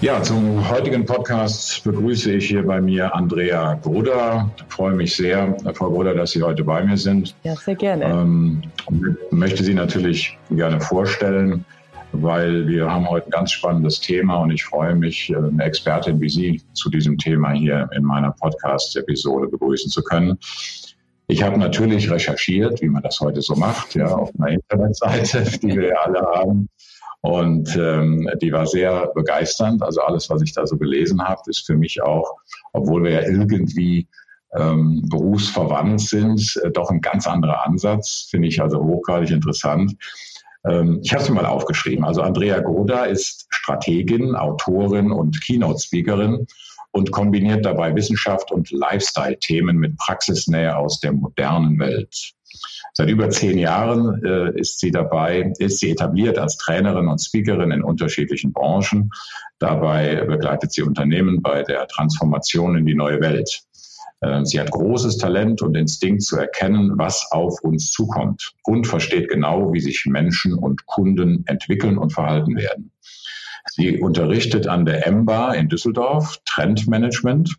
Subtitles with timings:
[0.00, 4.48] Ja, zum heutigen Podcast begrüße ich hier bei mir Andrea Gruder.
[4.56, 7.34] Ich freue mich sehr, Frau Gruder, dass Sie heute bei mir sind.
[7.42, 8.04] Ja, sehr gerne.
[8.04, 8.62] Ähm,
[9.32, 11.64] möchte Sie natürlich gerne vorstellen,
[12.12, 16.30] weil wir haben heute ein ganz spannendes Thema und ich freue mich, eine Expertin wie
[16.30, 20.38] Sie zu diesem Thema hier in meiner Podcast-Episode begrüßen zu können.
[21.26, 25.76] Ich habe natürlich recherchiert, wie man das heute so macht, ja, auf einer Internetseite, die
[25.76, 26.68] wir ja alle haben.
[27.20, 29.82] Und ähm, die war sehr begeisternd.
[29.82, 32.36] Also alles, was ich da so gelesen habe, ist für mich auch,
[32.72, 34.06] obwohl wir ja irgendwie
[34.54, 38.28] ähm, berufsverwandt sind, äh, doch ein ganz anderer Ansatz.
[38.30, 39.94] Finde ich also hochgradig interessant.
[40.66, 42.04] Ähm, ich habe es mal aufgeschrieben.
[42.04, 46.46] Also Andrea Goda ist Strategin, Autorin und Keynote-Speakerin
[46.92, 52.32] und kombiniert dabei Wissenschaft und Lifestyle-Themen mit Praxisnähe aus der modernen Welt.
[52.92, 57.70] Seit über zehn Jahren äh, ist sie dabei, ist sie etabliert als Trainerin und Speakerin
[57.70, 59.10] in unterschiedlichen Branchen.
[59.58, 63.62] Dabei begleitet sie Unternehmen bei der Transformation in die neue Welt.
[64.20, 69.28] Äh, sie hat großes Talent und Instinkt zu erkennen, was auf uns zukommt und versteht
[69.28, 72.92] genau, wie sich Menschen und Kunden entwickeln und verhalten werden.
[73.70, 77.54] Sie unterrichtet an der EMBA in Düsseldorf Trendmanagement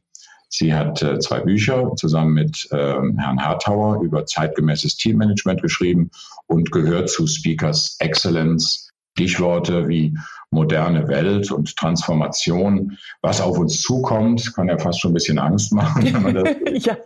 [0.50, 6.09] Sie hat äh, zwei Bücher zusammen mit äh, Herrn Hartauer über zeitgemäßes Teammanagement geschrieben
[6.47, 8.88] und gehört zu Speakers Excellence.
[9.17, 10.17] Stichworte wie
[10.51, 15.73] moderne Welt und Transformation, was auf uns zukommt, kann ja fast schon ein bisschen Angst
[15.73, 16.06] machen.
[16.06, 16.97] Wenn man das ja.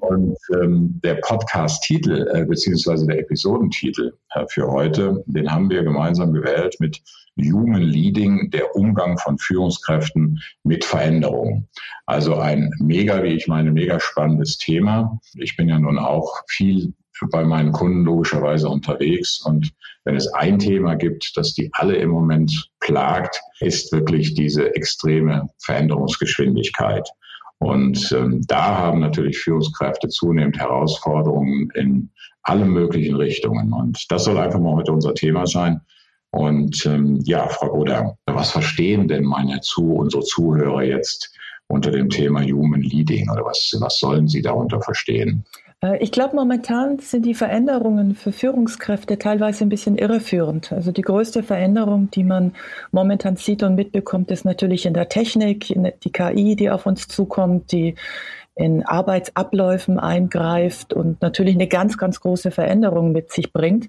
[0.00, 6.32] Und ähm, der Podcast-Titel äh, beziehungsweise der Episodentitel äh, für heute, den haben wir gemeinsam
[6.32, 7.00] gewählt mit
[7.36, 11.68] Human Leading, der Umgang von Führungskräften mit Veränderungen.
[12.06, 15.20] Also ein mega, wie ich meine, mega spannendes Thema.
[15.34, 16.94] Ich bin ja nun auch viel
[17.30, 19.40] bei meinen Kunden logischerweise unterwegs.
[19.40, 19.72] Und
[20.04, 25.48] wenn es ein Thema gibt, das die alle im Moment plagt, ist wirklich diese extreme
[25.58, 27.08] Veränderungsgeschwindigkeit.
[27.58, 32.10] Und ähm, da haben natürlich Führungskräfte zunehmend Herausforderungen in
[32.42, 33.72] alle möglichen Richtungen.
[33.72, 35.80] Und das soll einfach mal heute unser Thema sein.
[36.36, 41.34] Und ähm, ja, Frau Goder, was verstehen denn meine Zu- unsere Zuhörer jetzt
[41.66, 45.46] unter dem Thema Human Leading oder was, was sollen sie darunter verstehen?
[45.80, 50.72] Äh, ich glaube, momentan sind die Veränderungen für Führungskräfte teilweise ein bisschen irreführend.
[50.72, 52.52] Also die größte Veränderung, die man
[52.92, 57.08] momentan sieht und mitbekommt, ist natürlich in der Technik, in die KI, die auf uns
[57.08, 57.94] zukommt, die
[58.56, 63.88] in Arbeitsabläufen eingreift und natürlich eine ganz, ganz große Veränderung mit sich bringt.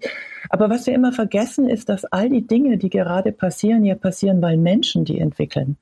[0.50, 4.42] Aber was wir immer vergessen, ist, dass all die Dinge, die gerade passieren, ja passieren,
[4.42, 5.78] weil Menschen die entwickeln.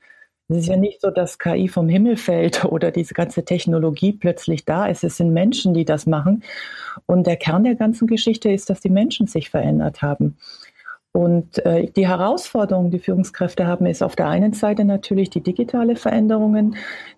[0.48, 4.66] Es ist ja nicht so, dass KI vom Himmel fällt oder diese ganze Technologie plötzlich
[4.66, 5.04] da ist.
[5.04, 6.44] Es sind Menschen, die das machen.
[7.08, 10.38] Und der Kern der ganzen Geschichte ist, dass die Menschen sich verändert haben.
[11.16, 15.96] Und äh, die Herausforderung, die Führungskräfte haben, ist auf der einen Seite natürlich die digitale
[15.96, 16.76] Veränderungen,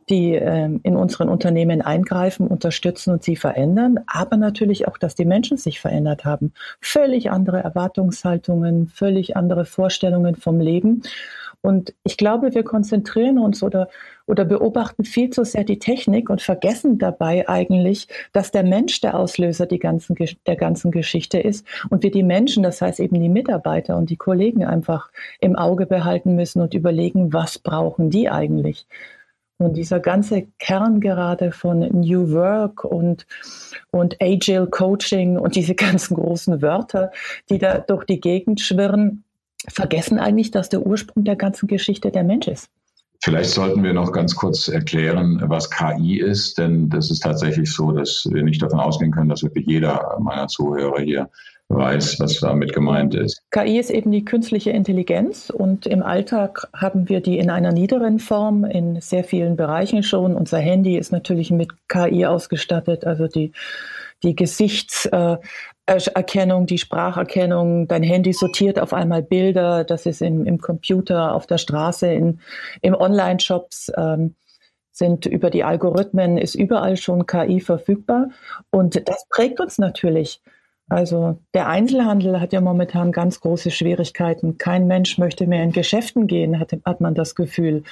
[0.07, 5.25] die äh, in unseren Unternehmen eingreifen, unterstützen und sie verändern, aber natürlich auch, dass die
[5.25, 6.53] Menschen sich verändert haben.
[6.79, 11.01] Völlig andere Erwartungshaltungen, völlig andere Vorstellungen vom Leben.
[11.61, 13.89] Und ich glaube, wir konzentrieren uns oder,
[14.25, 19.19] oder beobachten viel zu sehr die Technik und vergessen dabei eigentlich, dass der Mensch der
[19.19, 23.29] Auslöser die ganzen, der ganzen Geschichte ist und wir die Menschen, das heißt eben die
[23.29, 25.09] Mitarbeiter und die Kollegen einfach
[25.41, 28.87] im Auge behalten müssen und überlegen, was brauchen die eigentlich?
[29.59, 33.25] Und dieser ganze Kern gerade von New Work und,
[33.89, 37.11] und Agile Coaching und diese ganzen großen Wörter,
[37.49, 39.23] die da durch die Gegend schwirren,
[39.67, 42.69] vergessen eigentlich, dass der Ursprung der ganzen Geschichte der Mensch ist.
[43.23, 47.91] Vielleicht sollten wir noch ganz kurz erklären, was KI ist, denn das ist tatsächlich so,
[47.91, 51.29] dass wir nicht davon ausgehen können, dass wirklich jeder meiner Zuhörer hier
[51.69, 53.41] weiß, was damit gemeint ist.
[53.51, 58.19] KI ist eben die künstliche Intelligenz und im Alltag haben wir die in einer niederen
[58.19, 60.35] Form in sehr vielen Bereichen schon.
[60.35, 63.51] Unser Handy ist natürlich mit KI ausgestattet, also die
[64.23, 71.35] die Gesichtserkennung, die Spracherkennung, dein Handy sortiert auf einmal Bilder, das ist im, im Computer,
[71.35, 72.39] auf der Straße, in,
[72.81, 73.91] im Online-Shops.
[73.95, 74.35] Ähm,
[74.97, 78.29] sind über die Algorithmen, ist überall schon KI verfügbar.
[78.71, 80.41] Und das prägt uns natürlich.
[80.89, 84.57] Also der Einzelhandel hat ja momentan ganz große Schwierigkeiten.
[84.57, 87.83] Kein Mensch möchte mehr in Geschäften gehen, hat, hat man das Gefühl.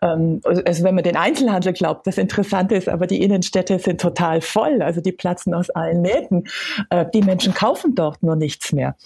[0.00, 4.40] Ähm, also wenn man den Einzelhandel glaubt, das Interessante ist, aber die Innenstädte sind total
[4.40, 4.82] voll.
[4.82, 6.44] Also die platzen aus allen Nähten.
[6.90, 8.96] Äh, die Menschen kaufen dort nur nichts mehr.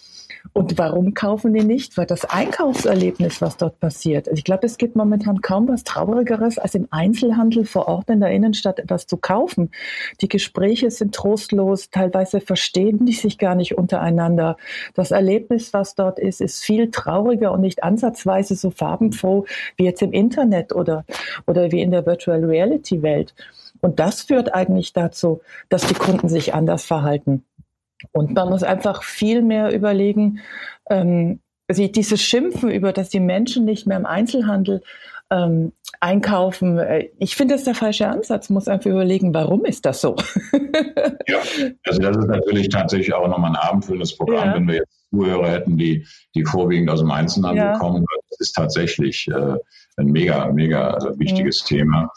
[0.52, 1.96] Und warum kaufen die nicht?
[1.96, 4.28] Weil das Einkaufserlebnis, was dort passiert.
[4.28, 8.20] Also ich glaube, es gibt momentan kaum was Traurigeres, als im Einzelhandel vor Ort in
[8.20, 9.70] der Innenstadt etwas zu kaufen.
[10.20, 14.56] Die Gespräche sind trostlos, teilweise verstehen die sich gar nicht untereinander.
[14.94, 19.44] Das Erlebnis, was dort ist, ist viel trauriger und nicht ansatzweise so farbenfroh
[19.76, 21.04] wie jetzt im Internet oder,
[21.46, 23.34] oder wie in der Virtual Reality Welt.
[23.80, 27.44] Und das führt eigentlich dazu, dass die Kunden sich anders verhalten.
[28.12, 30.40] Und man muss einfach viel mehr überlegen,
[30.88, 34.82] ähm, also dieses Schimpfen über, dass die Menschen nicht mehr im Einzelhandel
[35.30, 36.78] ähm, einkaufen.
[36.78, 38.48] Äh, ich finde, das ist der falsche Ansatz.
[38.48, 40.16] Man muss einfach überlegen, warum ist das so?
[41.26, 41.38] ja,
[41.84, 44.54] also das ist natürlich tatsächlich auch nochmal ein abendfüllendes Programm, ja.
[44.54, 47.78] wenn wir jetzt Zuhörer hätten, die, die vorwiegend aus dem Einzelhandel ja.
[47.78, 48.04] kommen.
[48.30, 49.56] Das ist tatsächlich äh,
[49.96, 51.66] ein mega, mega wichtiges mhm.
[51.66, 52.10] Thema.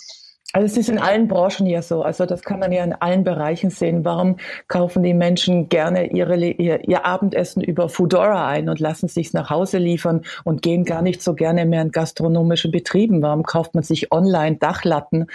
[0.51, 2.01] Also es ist in allen Branchen ja so.
[2.01, 4.03] Also das kann man ja in allen Bereichen sehen.
[4.03, 4.37] Warum
[4.67, 9.51] kaufen die Menschen gerne ihre, ihr, ihr Abendessen über Foodora ein und lassen sich nach
[9.51, 13.21] Hause liefern und gehen gar nicht so gerne mehr in gastronomische Betrieben?
[13.21, 15.27] Warum kauft man sich online Dachlatten,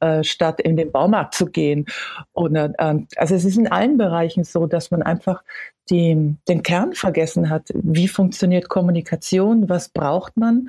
[0.00, 1.86] äh, statt in den Baumarkt zu gehen?
[2.32, 2.68] Und, äh,
[3.16, 5.44] also es ist in allen Bereichen so, dass man einfach
[5.88, 7.68] die, den Kern vergessen hat.
[7.72, 9.70] Wie funktioniert Kommunikation?
[9.70, 10.68] Was braucht man?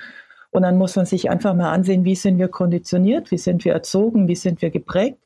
[0.52, 3.74] Und dann muss man sich einfach mal ansehen, wie sind wir konditioniert, wie sind wir
[3.74, 5.20] erzogen, wie sind wir geprägt.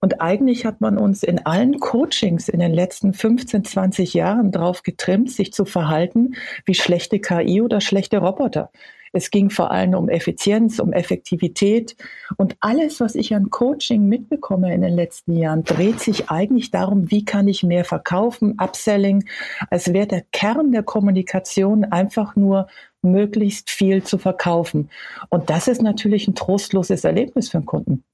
[0.00, 4.82] Und eigentlich hat man uns in allen Coachings in den letzten 15, 20 Jahren drauf
[4.82, 8.70] getrimmt, sich zu verhalten wie schlechte KI oder schlechte Roboter.
[9.12, 11.96] Es ging vor allem um Effizienz, um Effektivität.
[12.36, 17.10] Und alles, was ich an Coaching mitbekomme in den letzten Jahren, dreht sich eigentlich darum,
[17.10, 19.24] wie kann ich mehr verkaufen, Upselling,
[19.68, 22.68] als wäre der Kern der Kommunikation einfach nur
[23.02, 24.90] möglichst viel zu verkaufen.
[25.28, 28.04] Und das ist natürlich ein trostloses Erlebnis für den Kunden.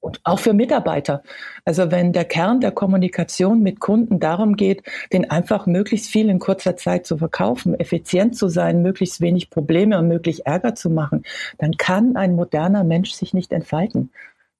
[0.00, 1.22] Und auch für Mitarbeiter.
[1.64, 6.38] Also wenn der Kern der Kommunikation mit Kunden darum geht, den einfach möglichst viel in
[6.38, 11.24] kurzer Zeit zu verkaufen, effizient zu sein, möglichst wenig Probleme und möglichst Ärger zu machen,
[11.58, 14.10] dann kann ein moderner Mensch sich nicht entfalten.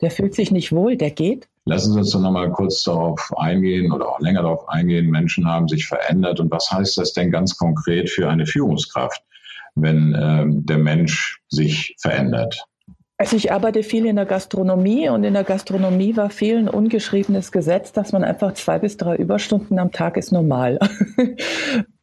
[0.00, 1.48] Der fühlt sich nicht wohl, der geht.
[1.64, 5.10] Lassen Sie uns doch nochmal kurz darauf eingehen oder auch länger darauf eingehen.
[5.10, 6.40] Menschen haben sich verändert.
[6.40, 9.22] Und was heißt das denn ganz konkret für eine Führungskraft?
[9.82, 12.64] wenn ähm, der Mensch sich verändert?
[13.20, 17.50] Also ich arbeite viel in der Gastronomie und in der Gastronomie war viel ein ungeschriebenes
[17.50, 20.78] Gesetz, dass man einfach zwei bis drei Überstunden am Tag ist normal.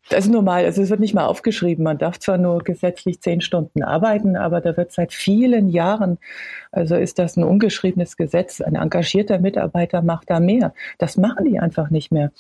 [0.09, 1.83] Das ist normal, also es wird nicht mal aufgeschrieben.
[1.83, 6.19] Man darf zwar nur gesetzlich zehn Stunden arbeiten, aber da wird seit vielen Jahren,
[6.71, 8.62] also ist das ein ungeschriebenes Gesetz.
[8.62, 10.75] Ein engagierter Mitarbeiter macht da mehr.
[11.00, 12.31] Das machen die einfach nicht mehr.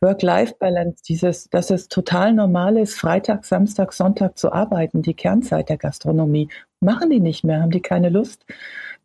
[0.00, 5.76] Work-Life-Balance, dieses, dass es total normal ist, Freitag, Samstag, Sonntag zu arbeiten, die Kernzeit der
[5.76, 6.48] Gastronomie,
[6.80, 8.44] machen die nicht mehr, haben die keine Lust.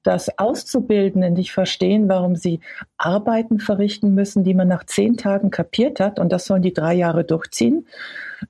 [0.04, 2.62] Das Auszubildenden nicht verstehen, warum sie
[2.98, 6.94] Arbeiten verrichten müssen, die man nach zehn Tagen kapiert hat, und das sollen die drei
[6.94, 7.88] Jahre durchziehen.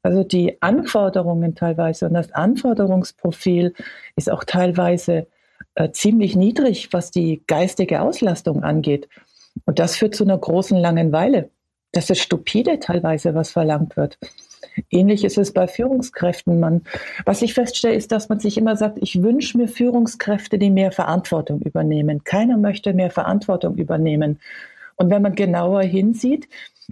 [0.03, 3.73] Also die Anforderungen teilweise und das Anforderungsprofil
[4.15, 5.27] ist auch teilweise
[5.73, 9.09] äh, ziemlich niedrig, was die geistige Auslastung angeht.
[9.65, 11.49] Und das führt zu einer großen Langeweile.
[11.91, 14.17] Das ist stupide teilweise, was verlangt wird.
[14.91, 16.59] Ähnlich ist es bei Führungskräften.
[16.59, 16.83] Man,
[17.25, 20.91] was ich feststelle, ist, dass man sich immer sagt, ich wünsche mir Führungskräfte, die mehr
[20.91, 22.23] Verantwortung übernehmen.
[22.23, 24.39] Keiner möchte mehr Verantwortung übernehmen.
[24.95, 26.47] Und wenn man genauer hinsieht,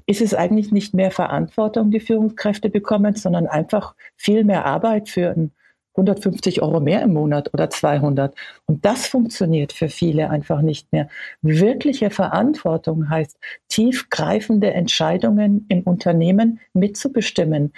[0.05, 5.31] ist es eigentlich nicht mehr Verantwortung, die Führungskräfte bekommen, sondern einfach viel mehr Arbeit für
[5.31, 5.51] ein
[5.97, 8.35] 150 Euro mehr im Monat oder 200.
[8.65, 11.09] Und das funktioniert für viele einfach nicht mehr.
[11.41, 13.37] Wirkliche Verantwortung heißt,
[13.67, 17.73] tiefgreifende Entscheidungen im Unternehmen mitzubestimmen.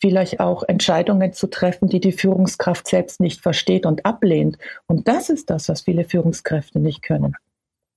[0.00, 4.58] Vielleicht auch Entscheidungen zu treffen, die die Führungskraft selbst nicht versteht und ablehnt.
[4.86, 7.34] Und das ist das, was viele Führungskräfte nicht können.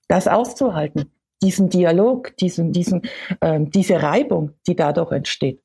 [0.08, 1.12] Das auszuhalten,
[1.42, 3.02] diesen Dialog, diesen, diesen,
[3.42, 5.62] äh, diese Reibung, die dadurch entsteht.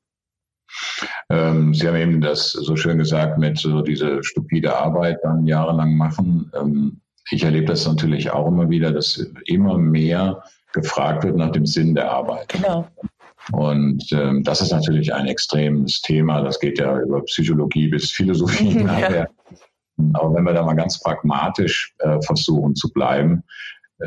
[1.29, 5.95] Ähm, Sie haben eben das so schön gesagt mit so diese stupide Arbeit dann jahrelang
[5.95, 6.51] machen.
[6.59, 7.01] Ähm,
[7.31, 10.43] ich erlebe das natürlich auch immer wieder, dass immer mehr
[10.73, 12.49] gefragt wird nach dem Sinn der Arbeit.
[12.49, 12.87] Genau.
[13.51, 16.41] Und ähm, das ist natürlich ein extremes Thema.
[16.41, 19.29] Das geht ja über Psychologie bis Philosophie nachher.
[20.13, 23.43] Aber wenn wir da mal ganz pragmatisch äh, versuchen zu bleiben,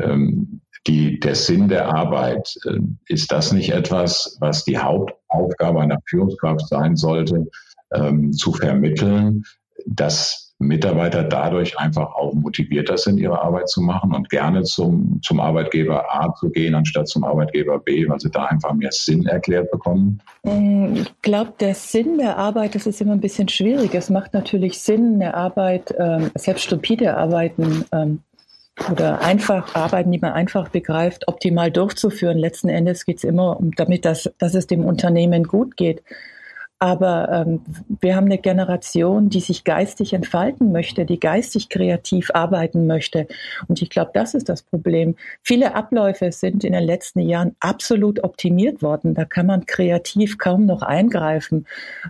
[0.01, 4.77] ähm, die, der Sinn der Arbeit, äh, ist das nicht etwas, was die
[5.31, 7.47] Hauptaufgabe einer Führungskraft sein sollte,
[7.93, 9.43] ähm, zu vermitteln,
[9.85, 15.39] dass Mitarbeiter dadurch einfach auch motivierter sind, ihre Arbeit zu machen und gerne zum, zum
[15.39, 19.69] Arbeitgeber A zu gehen, anstatt zum Arbeitgeber B, weil sie da einfach mehr Sinn erklärt
[19.69, 20.19] bekommen?
[20.43, 23.93] Mm, ich glaube, der Sinn der Arbeit, das ist immer ein bisschen schwierig.
[23.93, 28.23] Es macht natürlich Sinn, eine Arbeit, ähm, selbst stupide Arbeiten ähm,
[28.91, 32.37] oder einfach Arbeiten, die man einfach begreift, optimal durchzuführen.
[32.37, 36.03] Letzten Endes geht es immer um damit, dass, dass es dem Unternehmen gut geht.
[36.79, 37.61] Aber ähm,
[38.01, 43.27] wir haben eine Generation, die sich geistig entfalten möchte, die geistig kreativ arbeiten möchte.
[43.67, 45.15] Und ich glaube, das ist das Problem.
[45.41, 49.15] Viele Abläufe sind in den letzten Jahren absolut optimiert worden.
[49.15, 51.65] Da kann man kreativ kaum noch eingreifen.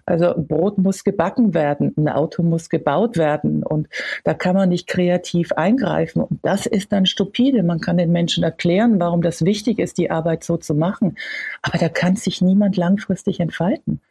[0.05, 3.87] Also Brot muss gebacken werden, ein Auto muss gebaut werden und
[4.25, 6.23] da kann man nicht kreativ eingreifen.
[6.23, 7.63] Und das ist dann stupide.
[7.63, 11.17] Man kann den Menschen erklären, warum das wichtig ist, die Arbeit so zu machen.
[11.61, 14.01] Aber da kann sich niemand langfristig entfalten.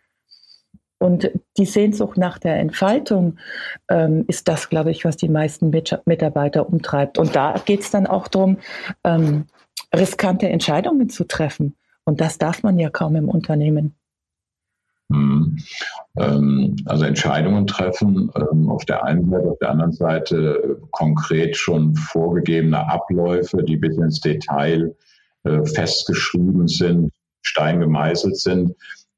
[0.99, 3.39] Und die Sehnsucht nach der Entfaltung
[3.91, 7.19] ähm, ist das, glaube ich, was die meisten Mitarbeiter umtreibt.
[7.19, 8.59] Und da geht es dann auch darum,
[9.05, 9.45] ähm,
[9.95, 11.77] riskante Entscheidungen zu treffen.
[12.05, 13.95] Und das darf man ja kaum im Unternehmen.
[15.13, 15.59] Hm.
[16.17, 21.95] Ähm, also Entscheidungen treffen, ähm, auf der einen Seite, auf der anderen Seite konkret schon
[21.95, 24.97] vorgegebene Abläufe, die bis ins Detail
[25.45, 27.13] äh, festgeschrieben sind,
[27.43, 28.75] stein gemeißelt sind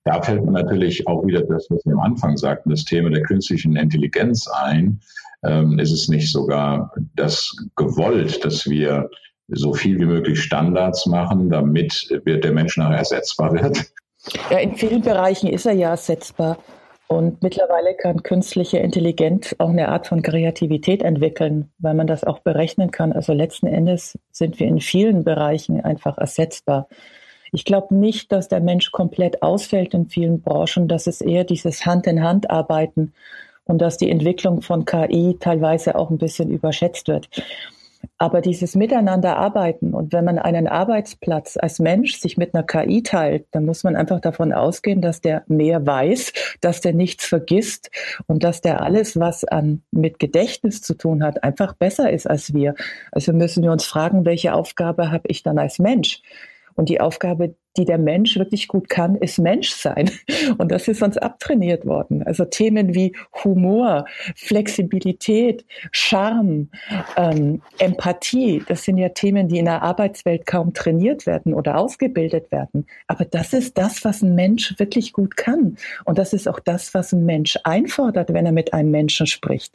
[0.08, 3.22] da fällt mir natürlich auch wieder das, was wir am Anfang sagten, das Thema der
[3.22, 5.00] künstlichen Intelligenz ein.
[5.44, 9.10] Ähm, ist es nicht sogar das gewollt, dass wir
[9.48, 13.84] so viel wie möglich Standards machen, damit der Mensch nachher ersetzbar wird?
[14.50, 16.58] Ja, in vielen Bereichen ist er ja ersetzbar.
[17.06, 22.38] Und mittlerweile kann künstliche Intelligenz auch eine Art von Kreativität entwickeln, weil man das auch
[22.38, 23.12] berechnen kann.
[23.12, 26.88] Also letzten Endes sind wir in vielen Bereichen einfach ersetzbar.
[27.52, 30.88] Ich glaube nicht, dass der Mensch komplett ausfällt in vielen Branchen.
[30.88, 33.12] Das ist eher dieses Hand-in-Hand-Arbeiten
[33.64, 37.28] und dass die Entwicklung von KI teilweise auch ein bisschen überschätzt wird.
[38.16, 43.46] Aber dieses Miteinanderarbeiten und wenn man einen Arbeitsplatz als Mensch sich mit einer KI teilt,
[43.52, 47.90] dann muss man einfach davon ausgehen, dass der mehr weiß, dass der nichts vergisst
[48.26, 52.54] und dass der alles, was an, mit Gedächtnis zu tun hat, einfach besser ist als
[52.54, 52.74] wir.
[53.12, 56.22] Also müssen wir uns fragen, welche Aufgabe habe ich dann als Mensch?
[56.78, 60.10] Und die Aufgabe, die der Mensch wirklich gut kann, ist Menschsein.
[60.58, 62.22] Und das ist uns abtrainiert worden.
[62.24, 64.04] Also Themen wie Humor,
[64.34, 66.68] Flexibilität, Charme,
[67.16, 72.50] ähm, Empathie, das sind ja Themen, die in der Arbeitswelt kaum trainiert werden oder ausgebildet
[72.50, 72.86] werden.
[73.06, 75.76] Aber das ist das, was ein Mensch wirklich gut kann.
[76.04, 79.72] Und das ist auch das, was ein Mensch einfordert, wenn er mit einem Menschen spricht.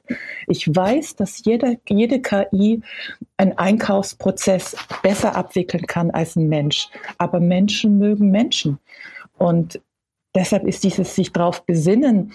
[0.47, 2.81] Ich weiß, dass jede, jede KI
[3.37, 6.89] einen Einkaufsprozess besser abwickeln kann als ein Mensch.
[7.17, 8.79] Aber Menschen mögen Menschen.
[9.37, 9.81] Und
[10.35, 12.31] deshalb ist dieses sich darauf besinnen,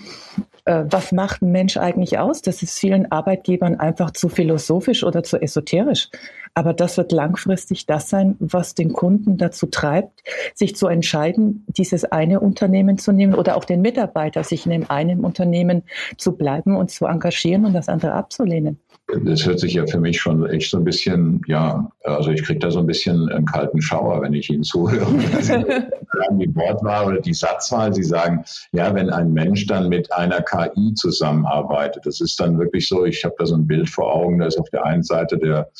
[0.64, 5.22] äh, was macht ein Mensch eigentlich aus, das ist vielen Arbeitgebern einfach zu philosophisch oder
[5.22, 6.10] zu esoterisch.
[6.54, 10.22] Aber das wird langfristig das sein, was den Kunden dazu treibt,
[10.54, 14.90] sich zu entscheiden, dieses eine Unternehmen zu nehmen oder auch den Mitarbeiter, sich in dem
[14.90, 15.84] einen Unternehmen
[16.16, 18.80] zu bleiben und zu engagieren und das andere abzulehnen
[19.24, 22.58] das hört sich ja für mich schon echt so ein bisschen, ja, also ich kriege
[22.58, 25.06] da so ein bisschen einen kalten Schauer, wenn ich Ihnen zuhöre.
[26.32, 30.92] die Wortwahl oder die Satzwahl, Sie sagen, ja, wenn ein Mensch dann mit einer KI
[30.94, 34.46] zusammenarbeitet, das ist dann wirklich so, ich habe da so ein Bild vor Augen, da
[34.46, 35.70] ist auf der einen Seite der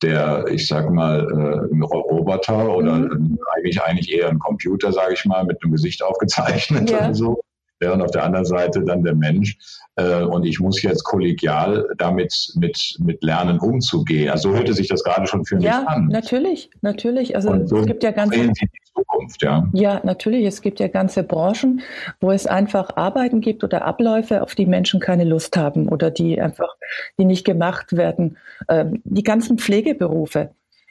[0.00, 3.36] der, ich sag mal, äh, ein Roboter oder mhm.
[3.56, 6.98] eigentlich eigentlich eher ein Computer, sage ich mal, mit einem Gesicht aufgezeichnet ja.
[6.98, 7.40] oder so
[7.80, 9.56] während auf der anderen Seite dann der Mensch.
[9.96, 14.30] Äh, und ich muss jetzt kollegial damit mit, mit lernen umzugehen.
[14.30, 16.08] Also so hörte sich das gerade schon für mich ja, an.
[16.10, 17.36] Ja, natürlich, natürlich.
[17.36, 18.52] Also so es gibt ja ganze
[18.94, 19.68] Zukunft, ja.
[19.72, 20.44] Ja, natürlich.
[20.44, 21.80] Es gibt ja ganze Branchen,
[22.20, 26.40] wo es einfach Arbeiten gibt oder Abläufe, auf die Menschen keine Lust haben oder die
[26.40, 26.76] einfach,
[27.18, 28.38] die nicht gemacht werden.
[28.68, 30.50] Ähm, die ganzen Pflegeberufe.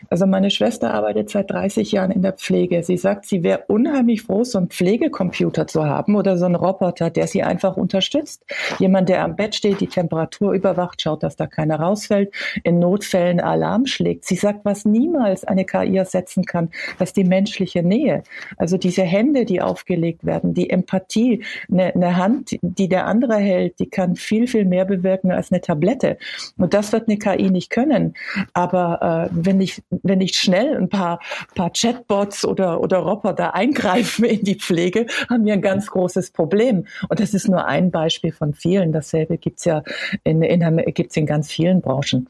[0.09, 2.83] Also meine Schwester arbeitet seit 30 Jahren in der Pflege.
[2.83, 7.09] Sie sagt, sie wäre unheimlich froh, so einen Pflegecomputer zu haben oder so einen Roboter,
[7.09, 8.45] der sie einfach unterstützt.
[8.79, 13.39] Jemand, der am Bett steht, die Temperatur überwacht, schaut, dass da keiner rausfällt, in Notfällen
[13.39, 14.25] Alarm schlägt.
[14.25, 18.23] Sie sagt, was niemals eine KI ersetzen kann, das ist die menschliche Nähe.
[18.57, 23.79] Also diese Hände, die aufgelegt werden, die Empathie, eine, eine Hand, die der andere hält,
[23.79, 26.17] die kann viel, viel mehr bewirken als eine Tablette.
[26.57, 28.13] Und das wird eine KI nicht können.
[28.53, 31.19] Aber äh, wenn ich wenn nicht schnell ein paar,
[31.55, 36.85] paar Chatbots oder, oder Roboter eingreifen in die Pflege, haben wir ein ganz großes Problem.
[37.09, 38.91] Und das ist nur ein Beispiel von vielen.
[38.91, 39.83] Dasselbe gibt's ja
[40.23, 42.29] in, in, gibt's in ganz vielen Branchen.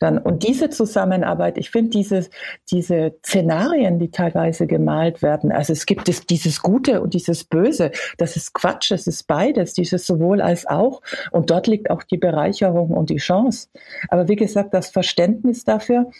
[0.00, 2.26] Dann, und diese Zusammenarbeit, ich finde diese,
[2.70, 7.92] diese Szenarien, die teilweise gemalt werden, also es gibt es, dieses Gute und dieses Böse,
[8.16, 11.02] das ist Quatsch, es ist beides, dieses sowohl als auch.
[11.32, 13.68] Und dort liegt auch die Bereicherung und die Chance.
[14.08, 16.10] Aber wie gesagt, das Verständnis dafür,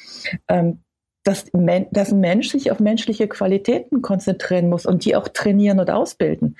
[0.46, 0.80] ähm,
[1.24, 1.46] dass,
[1.90, 6.56] dass ein Mensch sich auf menschliche Qualitäten konzentrieren muss und die auch trainieren und ausbilden.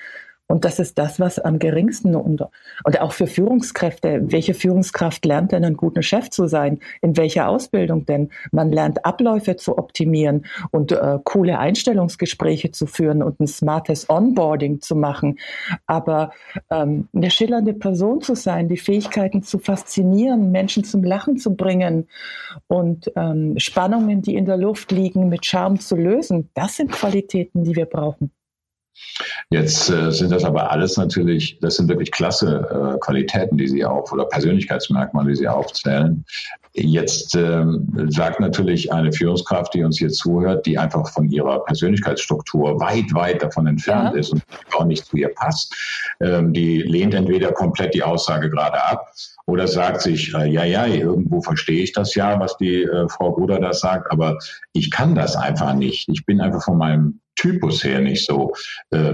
[0.51, 2.51] Und das ist das, was am geringsten unter.
[2.83, 4.19] Und auch für Führungskräfte.
[4.23, 6.79] Welche Führungskraft lernt denn, einen guten Chef zu sein?
[7.01, 8.31] In welcher Ausbildung denn?
[8.51, 14.81] Man lernt Abläufe zu optimieren und äh, coole Einstellungsgespräche zu führen und ein smartes Onboarding
[14.81, 15.39] zu machen.
[15.85, 16.31] Aber
[16.69, 22.09] ähm, eine schillernde Person zu sein, die Fähigkeiten zu faszinieren, Menschen zum Lachen zu bringen
[22.67, 27.63] und ähm, Spannungen, die in der Luft liegen, mit Charme zu lösen, das sind Qualitäten,
[27.63, 28.31] die wir brauchen.
[29.49, 33.83] Jetzt äh, sind das aber alles natürlich, das sind wirklich klasse äh, Qualitäten, die Sie
[33.83, 36.25] auf oder Persönlichkeitsmerkmale, die Sie aufzählen.
[36.73, 42.79] Jetzt ähm, sagt natürlich eine Führungskraft, die uns hier zuhört, die einfach von ihrer Persönlichkeitsstruktur
[42.79, 44.19] weit, weit davon entfernt ja.
[44.19, 44.41] ist und
[44.73, 45.75] auch nicht zu ihr passt,
[46.21, 49.11] ähm, die lehnt entweder komplett die Aussage gerade ab
[49.47, 53.31] oder sagt sich, äh, ja, ja, irgendwo verstehe ich das ja, was die äh, Frau
[53.31, 54.37] Bruder da sagt, aber
[54.71, 56.07] ich kann das einfach nicht.
[56.07, 58.53] Ich bin einfach von meinem Typus her nicht so.
[58.91, 59.13] Äh,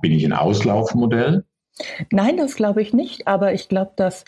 [0.00, 1.44] bin ich ein Auslaufmodell?
[2.10, 4.24] Nein, das glaube ich nicht, aber ich glaube, dass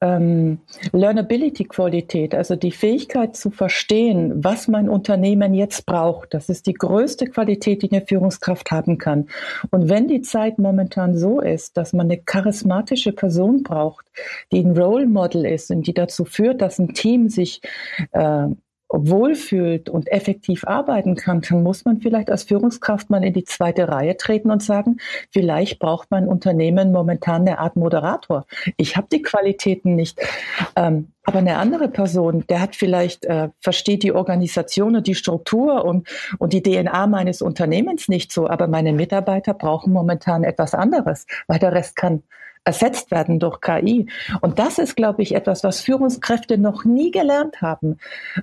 [0.00, 0.58] ähm,
[0.92, 7.26] Learnability-Qualität, also die Fähigkeit zu verstehen, was mein Unternehmen jetzt braucht, das ist die größte
[7.26, 9.28] Qualität, die eine Führungskraft haben kann.
[9.70, 14.06] Und wenn die Zeit momentan so ist, dass man eine charismatische Person braucht,
[14.52, 17.62] die ein Role Model ist und die dazu führt, dass ein Team sich
[18.12, 18.48] äh,
[18.88, 23.88] wohlfühlt und effektiv arbeiten kann, dann muss man vielleicht als Führungskraft mal in die zweite
[23.88, 24.98] Reihe treten und sagen,
[25.30, 28.46] vielleicht braucht mein Unternehmen momentan eine Art Moderator.
[28.76, 30.20] Ich habe die Qualitäten nicht.
[30.76, 35.84] Ähm, aber eine andere Person, der hat vielleicht, äh, versteht die Organisation und die Struktur
[35.84, 41.26] und, und die DNA meines Unternehmens nicht so, aber meine Mitarbeiter brauchen momentan etwas anderes,
[41.48, 42.22] weil der Rest kann
[42.66, 44.08] ersetzt werden durch KI.
[44.40, 47.98] Und das ist, glaube ich, etwas, was Führungskräfte noch nie gelernt haben,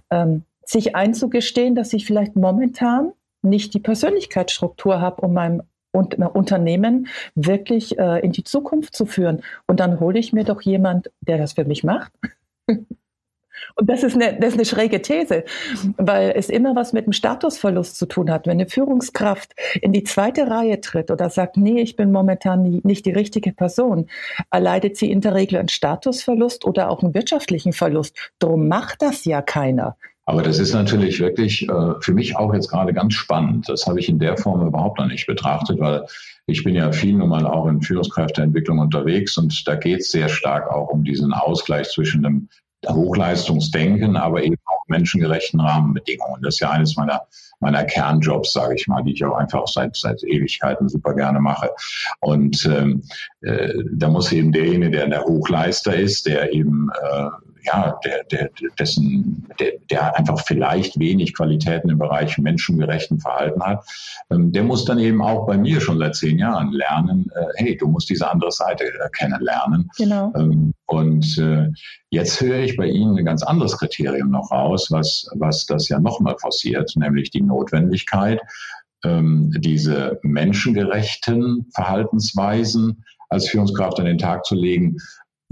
[0.10, 3.12] ähm, sich einzugestehen, dass ich vielleicht momentan
[3.42, 9.44] nicht die Persönlichkeitsstruktur habe, um meinem Unternehmen wirklich äh, in die Zukunft zu führen.
[9.68, 12.12] Und dann hole ich mir doch jemand, der das für mich macht.
[13.75, 15.44] Und das ist, eine, das ist eine schräge These,
[15.98, 18.46] weil es immer was mit dem Statusverlust zu tun hat.
[18.46, 23.05] Wenn eine Führungskraft in die zweite Reihe tritt oder sagt, nee, ich bin momentan nicht
[23.05, 24.07] die richtige Person,
[24.51, 28.16] erleidet sie in der Regel einen Statusverlust oder auch einen wirtschaftlichen Verlust.
[28.40, 29.98] Drum macht das ja keiner.
[30.25, 33.68] Aber das ist natürlich wirklich äh, für mich auch jetzt gerade ganz spannend.
[33.68, 36.05] Das habe ich in der Form überhaupt noch nicht betrachtet, weil
[36.46, 40.29] ich bin ja viel nun mal auch in Führungskräfteentwicklung unterwegs und da geht es sehr
[40.29, 42.50] stark auch um diesen Ausgleich zwischen dem
[42.87, 46.41] Hochleistungsdenken, aber eben auch menschengerechten Rahmenbedingungen.
[46.41, 47.22] Das ist ja eines meiner,
[47.59, 51.69] meiner Kernjobs, sage ich mal, die ich auch einfach seit, seit Ewigkeiten super gerne mache.
[52.19, 53.03] Und ähm,
[53.41, 57.29] äh, da muss eben derjenige, der der Hochleister ist, der eben äh,
[57.64, 63.86] ja, der, der, dessen, der, der einfach vielleicht wenig Qualitäten im Bereich menschengerechten Verhalten hat,
[64.30, 67.78] ähm, der muss dann eben auch bei mir schon seit zehn Jahren lernen, äh, hey,
[67.78, 69.90] du musst diese andere Seite äh, kennenlernen.
[69.98, 70.34] Genau.
[70.36, 71.70] Ähm, und äh,
[72.10, 76.00] jetzt höre ich bei Ihnen ein ganz anderes Kriterium noch raus, was, was das ja
[76.00, 78.40] nochmal forciert, nämlich die Notwendigkeit,
[79.04, 84.98] ähm, diese menschengerechten Verhaltensweisen als Führungskraft an den Tag zu legen,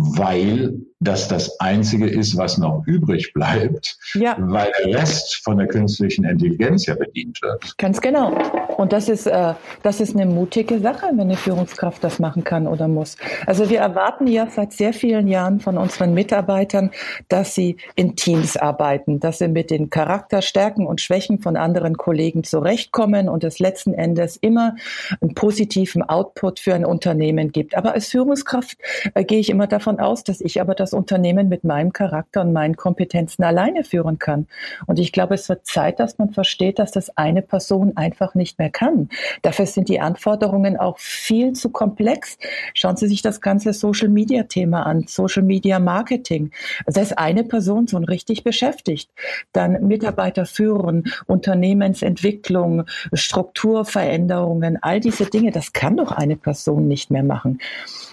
[0.01, 4.35] weil das das Einzige ist, was noch übrig bleibt, ja.
[4.39, 7.75] weil der Rest von der künstlichen Intelligenz ja bedient wird.
[7.77, 8.37] Ganz genau.
[8.77, 12.67] Und das ist, äh, das ist eine mutige Sache, wenn eine Führungskraft das machen kann
[12.67, 13.17] oder muss.
[13.47, 16.91] Also wir erwarten ja seit sehr vielen Jahren von unseren Mitarbeitern,
[17.29, 22.43] dass sie in Teams arbeiten, dass sie mit den Charakterstärken und Schwächen von anderen Kollegen
[22.43, 24.75] zurechtkommen und es letzten Endes immer
[25.19, 27.75] einen positiven Output für ein Unternehmen gibt.
[27.75, 28.77] Aber als Führungskraft
[29.15, 32.53] äh, gehe ich immer davon aus, dass ich aber das Unternehmen mit meinem Charakter und
[32.53, 34.47] meinen Kompetenzen alleine führen kann.
[34.87, 38.59] Und ich glaube, es wird Zeit, dass man versteht, dass das eine Person einfach nicht
[38.59, 39.09] mehr kann.
[39.41, 42.37] Dafür sind die Anforderungen auch viel zu komplex.
[42.73, 46.51] Schauen Sie sich das ganze Social Media Thema an, Social Media Marketing.
[46.85, 49.09] Also da ist eine Person so richtig beschäftigt.
[49.53, 57.23] Dann Mitarbeiter führen, Unternehmensentwicklung, Strukturveränderungen, all diese Dinge, das kann doch eine Person nicht mehr
[57.23, 57.59] machen.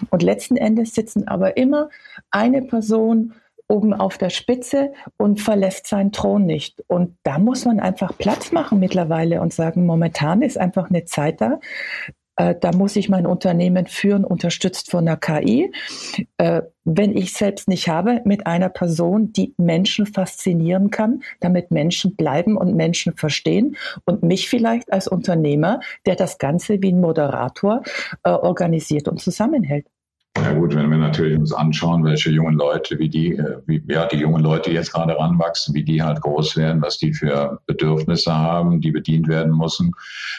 [0.09, 1.89] Und letzten Endes sitzen aber immer
[2.31, 3.33] eine Person
[3.67, 6.83] oben auf der Spitze und verlässt seinen Thron nicht.
[6.87, 11.41] Und da muss man einfach Platz machen mittlerweile und sagen, momentan ist einfach eine Zeit
[11.41, 11.59] da,
[12.39, 15.73] Äh, da muss ich mein Unternehmen führen, unterstützt von einer KI.
[16.37, 22.15] Äh, wenn ich selbst nicht habe, mit einer Person, die Menschen faszinieren kann, damit Menschen
[22.15, 27.83] bleiben und Menschen verstehen und mich vielleicht als Unternehmer, der das Ganze wie ein Moderator
[28.23, 29.85] äh, organisiert und zusammenhält.
[30.37, 34.05] Ja gut, wenn wir natürlich uns anschauen, welche jungen Leute, wie die, äh, wie, ja,
[34.05, 37.59] die jungen Leute, die jetzt gerade ranwachsen, wie die halt groß werden, was die für
[37.65, 39.91] Bedürfnisse haben, die bedient werden müssen,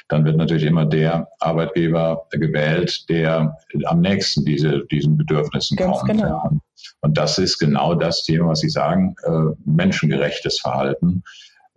[0.09, 6.13] dann wird natürlich immer der Arbeitgeber gewählt, der am nächsten diese, diesen Bedürfnissen Ganz kommt.
[6.13, 6.61] Genau.
[7.03, 11.23] Und das ist genau das Thema, was Sie sagen, äh, menschengerechtes Verhalten.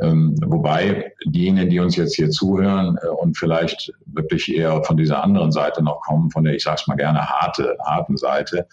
[0.04, 5.24] Ähm, wobei diejenigen, die uns jetzt hier zuhören äh, und vielleicht wirklich eher von dieser
[5.24, 8.68] anderen Seite noch kommen, von der ich sag's mal gerne harte, harten Seite,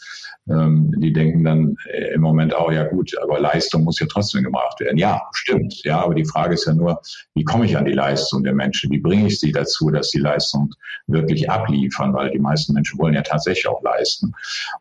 [0.49, 4.43] ähm, die denken dann äh, im Moment auch, ja gut, aber Leistung muss ja trotzdem
[4.43, 4.99] gemacht werden.
[4.99, 5.85] Ja, stimmt.
[5.85, 7.01] Ja, aber die Frage ist ja nur,
[7.35, 8.91] wie komme ich an die Leistung der Menschen?
[8.91, 10.75] Wie bringe ich sie dazu, dass die Leistung
[11.07, 12.13] wirklich abliefern?
[12.13, 14.33] Weil die meisten Menschen wollen ja tatsächlich auch leisten.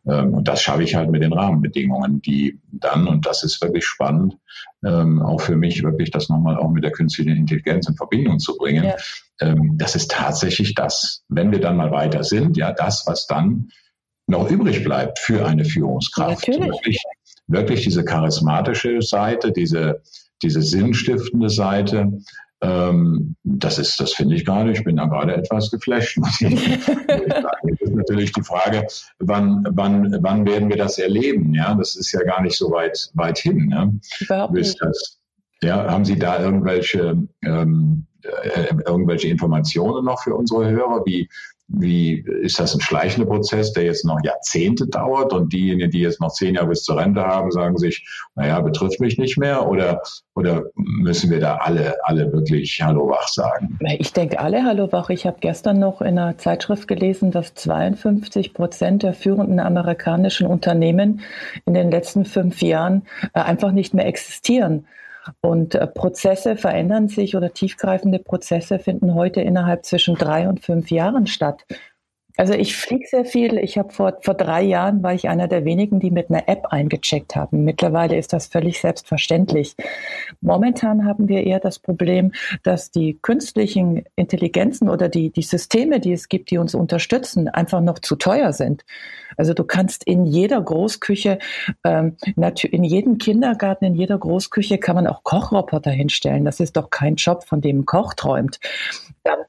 [0.08, 3.86] Ähm, und das schaffe ich halt mit den Rahmenbedingungen, die dann, und das ist wirklich
[3.86, 4.36] spannend,
[4.86, 8.56] ähm, auch für mich wirklich das nochmal auch mit der künstlichen Intelligenz in Verbindung zu
[8.58, 8.86] bringen.
[8.86, 8.96] Ja.
[9.42, 13.70] Ähm, das ist tatsächlich das, wenn wir dann mal weiter sind, ja, das, was dann
[14.28, 16.48] noch übrig bleibt für eine Führungskraft.
[16.48, 16.72] Natürlich.
[16.72, 17.02] Wirklich,
[17.48, 20.02] wirklich diese charismatische Seite, diese,
[20.44, 22.20] diese sinnstiftende Seite,
[22.62, 24.72] ähm, das ist, das finde ich gerade.
[24.72, 26.18] Ich bin da gerade etwas geflasht.
[26.18, 26.42] das
[27.80, 28.86] ist natürlich die Frage,
[29.20, 31.54] wann, wann, wann werden wir das erleben?
[31.54, 33.68] Ja, das ist ja gar nicht so weit, weit hin.
[33.68, 34.00] Ne?
[34.20, 34.78] Überhaupt nicht.
[34.82, 35.20] Das,
[35.62, 41.30] ja, haben Sie da irgendwelche, ähm, äh, irgendwelche Informationen noch für unsere Hörer, wie,
[41.70, 46.20] wie ist das ein schleichender Prozess, der jetzt noch Jahrzehnte dauert und diejenigen, die jetzt
[46.20, 50.02] noch zehn Jahre bis zur Rente haben, sagen sich, naja, betrifft mich nicht mehr oder,
[50.36, 53.78] oder müssen wir da alle, alle wirklich Hallo wach sagen?
[54.00, 55.10] Ich denke alle Hallo wach.
[55.12, 61.22] Ich habe gestern noch in einer Zeitschrift gelesen, dass 52 Prozent der führenden amerikanischen Unternehmen
[61.66, 63.04] in den letzten fünf Jahren
[63.34, 64.86] äh, einfach nicht mehr existieren.
[65.42, 70.92] Und äh, Prozesse verändern sich oder tiefgreifende Prozesse finden heute innerhalb zwischen drei und fünf
[70.92, 71.66] Jahren statt.
[72.40, 73.58] Also ich fliege sehr viel.
[73.58, 76.68] Ich habe vor, vor drei Jahren war ich einer der wenigen, die mit einer App
[76.70, 77.66] eingecheckt haben.
[77.66, 79.76] Mittlerweile ist das völlig selbstverständlich.
[80.40, 82.32] Momentan haben wir eher das Problem,
[82.64, 87.82] dass die künstlichen Intelligenzen oder die, die Systeme, die es gibt, die uns unterstützen, einfach
[87.82, 88.86] noch zu teuer sind.
[89.36, 91.40] Also du kannst in jeder Großküche,
[91.84, 96.46] ähm, in jedem Kindergarten, in jeder Großküche kann man auch Kochroboter hinstellen.
[96.46, 98.62] Das ist doch kein Job, von dem ein Koch träumt.
[99.26, 99.40] Dann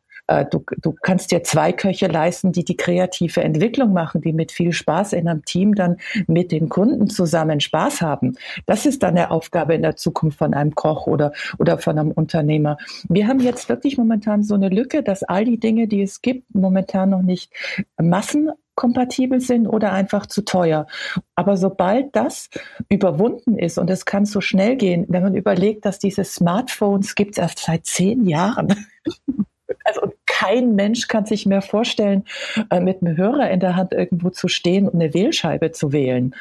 [0.53, 4.73] Du, du, kannst dir zwei Köche leisten, die die kreative Entwicklung machen, die mit viel
[4.73, 5.97] Spaß in einem Team dann
[6.29, 8.37] mit den Kunden zusammen Spaß haben.
[8.65, 12.13] Das ist dann eine Aufgabe in der Zukunft von einem Koch oder, oder von einem
[12.13, 12.77] Unternehmer.
[13.09, 16.55] Wir haben jetzt wirklich momentan so eine Lücke, dass all die Dinge, die es gibt,
[16.55, 17.53] momentan noch nicht
[18.01, 20.87] Massen kompatibel sind oder einfach zu teuer.
[21.35, 22.49] Aber sobald das
[22.89, 27.33] überwunden ist und es kann so schnell gehen, wenn man überlegt, dass diese Smartphones gibt
[27.33, 28.87] es erst seit zehn Jahren.
[29.85, 32.25] Also kein Mensch kann sich mehr vorstellen,
[32.71, 36.35] äh, mit einem Hörer in der Hand irgendwo zu stehen und eine Wählscheibe zu wählen.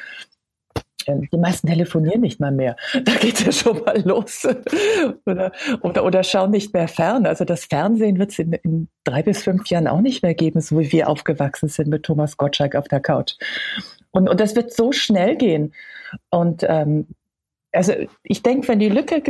[1.08, 2.76] Die meisten telefonieren nicht mal mehr.
[3.04, 4.48] Da geht es ja schon mal los.
[5.26, 7.26] oder, oder, oder schauen nicht mehr fern.
[7.26, 10.62] Also das Fernsehen wird es in, in, drei bis fünf Jahren auch nicht mehr geben,
[10.62, 13.34] so wie wir aufgewachsen sind mit Thomas Gottschalk auf der Couch.
[14.12, 15.74] Und, und das wird so schnell gehen.
[16.30, 17.08] Und ähm,
[17.72, 19.22] also ich denke, wenn die Lücke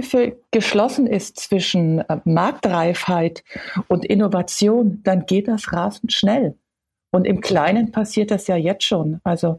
[0.52, 3.44] geschlossen ist zwischen äh, Marktreifheit
[3.88, 6.56] und Innovation, dann geht das rasend schnell.
[7.12, 9.20] Und im Kleinen passiert das ja jetzt schon.
[9.24, 9.58] Also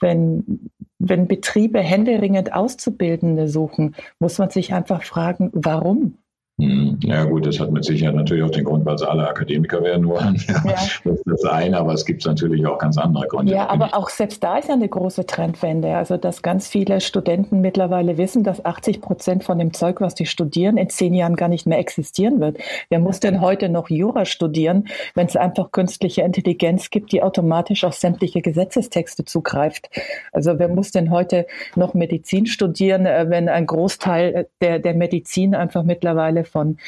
[0.00, 6.18] wenn, wenn Betriebe händeringend Auszubildende suchen, muss man sich einfach fragen, warum?
[6.58, 9.82] Hm, ja gut, das hat mit Sicherheit natürlich auch den Grund, weil sie alle Akademiker
[9.82, 10.42] werden wollen.
[10.66, 10.72] Ja.
[11.04, 13.52] Das ist das eine, aber es gibt natürlich auch ganz andere Gründe.
[13.52, 15.94] Ja, aber auch selbst da ist ja eine große Trendwende.
[15.94, 20.26] Also dass ganz viele Studenten mittlerweile wissen, dass 80 Prozent von dem Zeug, was die
[20.26, 22.58] studieren, in zehn Jahren gar nicht mehr existieren wird.
[22.88, 27.84] Wer muss denn heute noch Jura studieren, wenn es einfach künstliche Intelligenz gibt, die automatisch
[27.84, 29.88] auf sämtliche Gesetzestexte zugreift?
[30.32, 35.54] Also wer muss denn heute noch Medizin studieren, äh, wenn ein Großteil der, der Medizin
[35.54, 36.78] einfach mittlerweile von,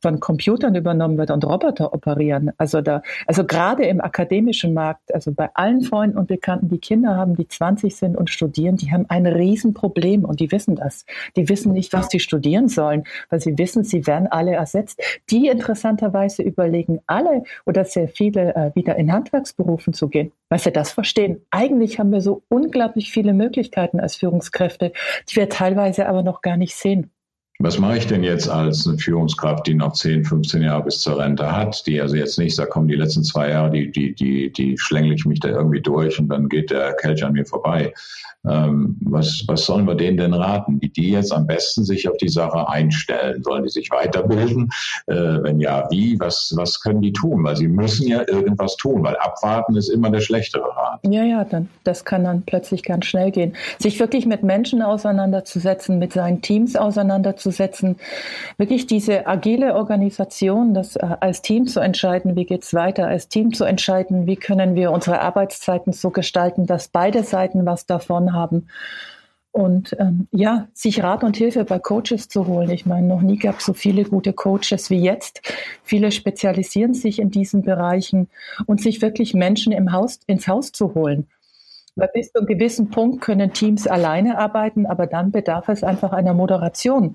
[0.00, 2.52] von Computern übernommen wird und Roboter operieren.
[2.58, 7.16] Also da, also gerade im akademischen Markt, also bei allen Freunden und Bekannten, die Kinder
[7.16, 11.04] haben, die 20 sind und studieren, die haben ein Riesenproblem und die wissen das.
[11.36, 15.00] Die wissen nicht, was sie studieren sollen, weil sie wissen, sie werden alle ersetzt.
[15.30, 20.72] Die interessanterweise überlegen alle oder sehr viele äh, wieder in Handwerksberufen zu gehen, weil sie
[20.72, 21.40] das verstehen.
[21.50, 24.92] Eigentlich haben wir so unglaublich viele Möglichkeiten als Führungskräfte,
[25.28, 27.10] die wir teilweise aber noch gar nicht sehen.
[27.60, 31.18] Was mache ich denn jetzt als eine Führungskraft, die noch 10, 15 Jahre bis zur
[31.18, 34.52] Rente hat, die also jetzt nicht sagt, komm, die letzten zwei Jahre, die, die, die,
[34.52, 37.94] die schlängle ich mich da irgendwie durch und dann geht der Kelch an mir vorbei.
[38.48, 40.80] Ähm, was, was sollen wir denen denn raten?
[40.80, 43.42] Wie die jetzt am besten sich auf die Sache einstellen?
[43.42, 44.70] Sollen die sich weiterbilden?
[45.06, 46.18] Äh, wenn ja, wie?
[46.20, 47.44] Was, was können die tun?
[47.44, 51.00] Weil sie müssen ja irgendwas tun, weil abwarten ist immer der schlechtere Rat.
[51.04, 53.54] Ja, ja, dann, das kann dann plötzlich ganz schnell gehen.
[53.78, 57.96] Sich wirklich mit Menschen auseinanderzusetzen, mit seinen Teams auseinanderzusetzen,
[58.58, 63.54] wirklich diese agile Organisation, das äh, als Team zu entscheiden, wie geht's weiter, als Team
[63.54, 68.68] zu entscheiden, wie können wir unsere Arbeitszeiten so gestalten, dass beide Seiten was davon haben.
[69.52, 72.70] Und ähm, ja, sich Rat und Hilfe bei Coaches zu holen.
[72.70, 75.42] Ich meine, noch nie gab es so viele gute Coaches wie jetzt.
[75.84, 78.28] Viele spezialisieren sich in diesen Bereichen
[78.66, 81.28] und sich wirklich Menschen im Haus, ins Haus zu holen.
[81.94, 86.12] Weil bis zu einem gewissen Punkt können Teams alleine arbeiten, aber dann bedarf es einfach
[86.12, 87.14] einer Moderation.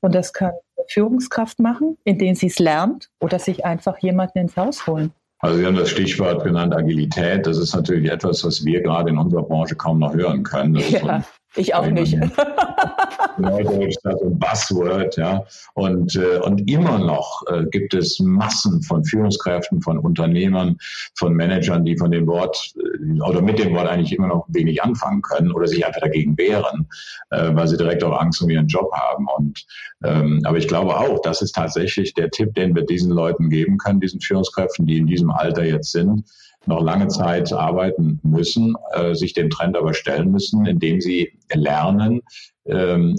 [0.00, 0.52] Und das kann
[0.88, 5.12] Führungskraft machen, indem sie es lernt oder sich einfach jemanden ins Haus holen.
[5.40, 7.46] Also Sie haben das Stichwort genannt, Agilität.
[7.46, 10.74] Das ist natürlich etwas, was wir gerade in unserer Branche kaum noch hören können.
[10.74, 11.24] Das ja.
[11.58, 12.16] Ich auch nicht.
[13.38, 15.44] Neudeutsch, ein Buzzword, ja.
[15.74, 20.76] Und, äh, und immer noch äh, gibt es Massen von Führungskräften, von Unternehmern,
[21.16, 24.82] von Managern, die von dem Wort äh, oder mit dem Wort eigentlich immer noch wenig
[24.82, 26.86] anfangen können oder sich einfach dagegen wehren,
[27.30, 29.26] äh, weil sie direkt auch Angst um ihren Job haben.
[29.36, 29.66] Und
[30.04, 33.78] ähm, aber ich glaube auch, das ist tatsächlich der Tipp, den wir diesen Leuten geben
[33.78, 36.24] können, diesen Führungskräften, die in diesem Alter jetzt sind
[36.68, 42.22] noch lange Zeit arbeiten müssen, äh, sich dem Trend aber stellen müssen, indem sie lernen,
[42.68, 43.16] ähm,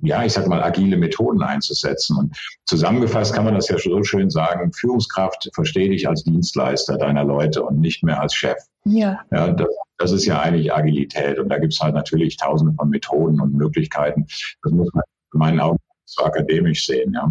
[0.00, 2.16] ja, ich sag mal, agile Methoden einzusetzen.
[2.16, 7.24] Und zusammengefasst kann man das ja so schön sagen, Führungskraft verstehe dich als Dienstleister deiner
[7.24, 8.56] Leute und nicht mehr als Chef.
[8.84, 9.20] Ja.
[9.30, 11.38] ja das, das ist ja eigentlich Agilität.
[11.38, 14.26] Und da gibt's halt natürlich tausende von Methoden und Möglichkeiten.
[14.62, 17.12] Das muss man in meinen Augen zu akademisch sehen.
[17.12, 17.30] Ja.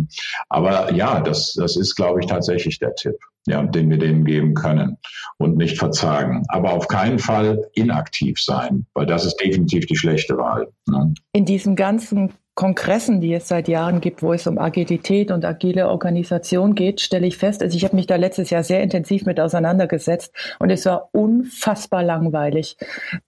[0.50, 3.16] Aber ja, das, das ist, glaube ich, tatsächlich der Tipp,
[3.48, 4.98] ja, den wir denen geben können
[5.38, 6.44] und nicht verzagen.
[6.50, 10.68] Aber auf keinen Fall inaktiv sein, weil das ist definitiv die schlechte Wahl.
[10.88, 11.14] Ne.
[11.34, 15.90] In diesem ganzen Kongressen, die es seit Jahren gibt, wo es um Agilität und agile
[15.90, 19.40] Organisation geht, stelle ich fest, also ich habe mich da letztes Jahr sehr intensiv mit
[19.40, 22.76] auseinandergesetzt und es war unfassbar langweilig,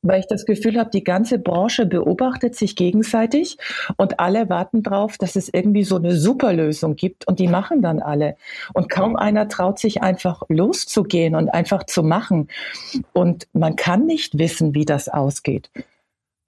[0.02, 3.60] weil ich das Gefühl habe, die ganze Branche beobachtet sich gegenseitig
[3.98, 8.00] und alle warten drauf, dass es irgendwie so eine Superlösung gibt und die machen dann
[8.00, 8.36] alle.
[8.74, 12.48] Und kaum einer traut sich einfach loszugehen und einfach zu machen.
[13.14, 15.70] Und man kann nicht wissen, wie das ausgeht.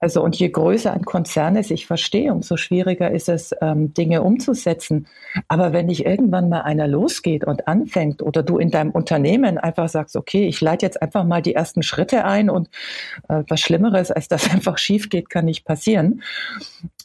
[0.02, 4.22] Also und je größer ein Konzern ist, ich verstehe, umso schwieriger ist es, ähm, Dinge
[4.22, 5.06] umzusetzen.
[5.46, 9.88] Aber wenn nicht irgendwann mal einer losgeht und anfängt oder du in deinem Unternehmen einfach
[9.88, 12.68] sagst, okay, ich leite jetzt einfach mal die ersten Schritte ein und
[13.28, 16.22] äh, was Schlimmeres, als das einfach schief geht, kann nicht passieren,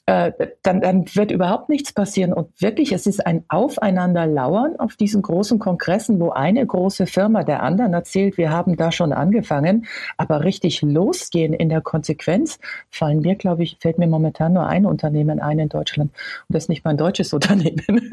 [0.08, 0.32] äh,
[0.63, 2.32] dann, dann wird überhaupt nichts passieren.
[2.32, 7.62] Und wirklich, es ist ein Aufeinanderlauern auf diesen großen Kongressen, wo eine große Firma der
[7.62, 12.58] anderen erzählt, wir haben da schon angefangen, aber richtig losgehen in der Konsequenz
[12.89, 16.12] fallen mir, glaube ich, fällt mir momentan nur ein Unternehmen ein in Deutschland.
[16.48, 18.10] Und das ist nicht mein deutsches Unternehmen.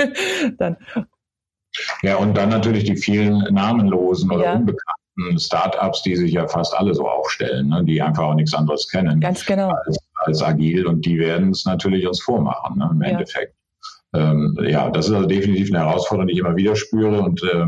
[0.58, 0.76] dann,
[2.02, 4.54] ja, und dann natürlich die vielen namenlosen oder ja.
[4.54, 8.88] unbekannten Startups, die sich ja fast alle so aufstellen, ne, die einfach auch nichts anderes
[8.88, 9.20] kennen.
[9.20, 9.70] Ganz genau.
[9.86, 13.08] Als als agil und die werden es natürlich uns vormachen ne, im ja.
[13.08, 13.54] Endeffekt.
[14.14, 17.66] Ähm, ja, das ist also definitiv eine Herausforderung, die ich immer wieder spüre und äh,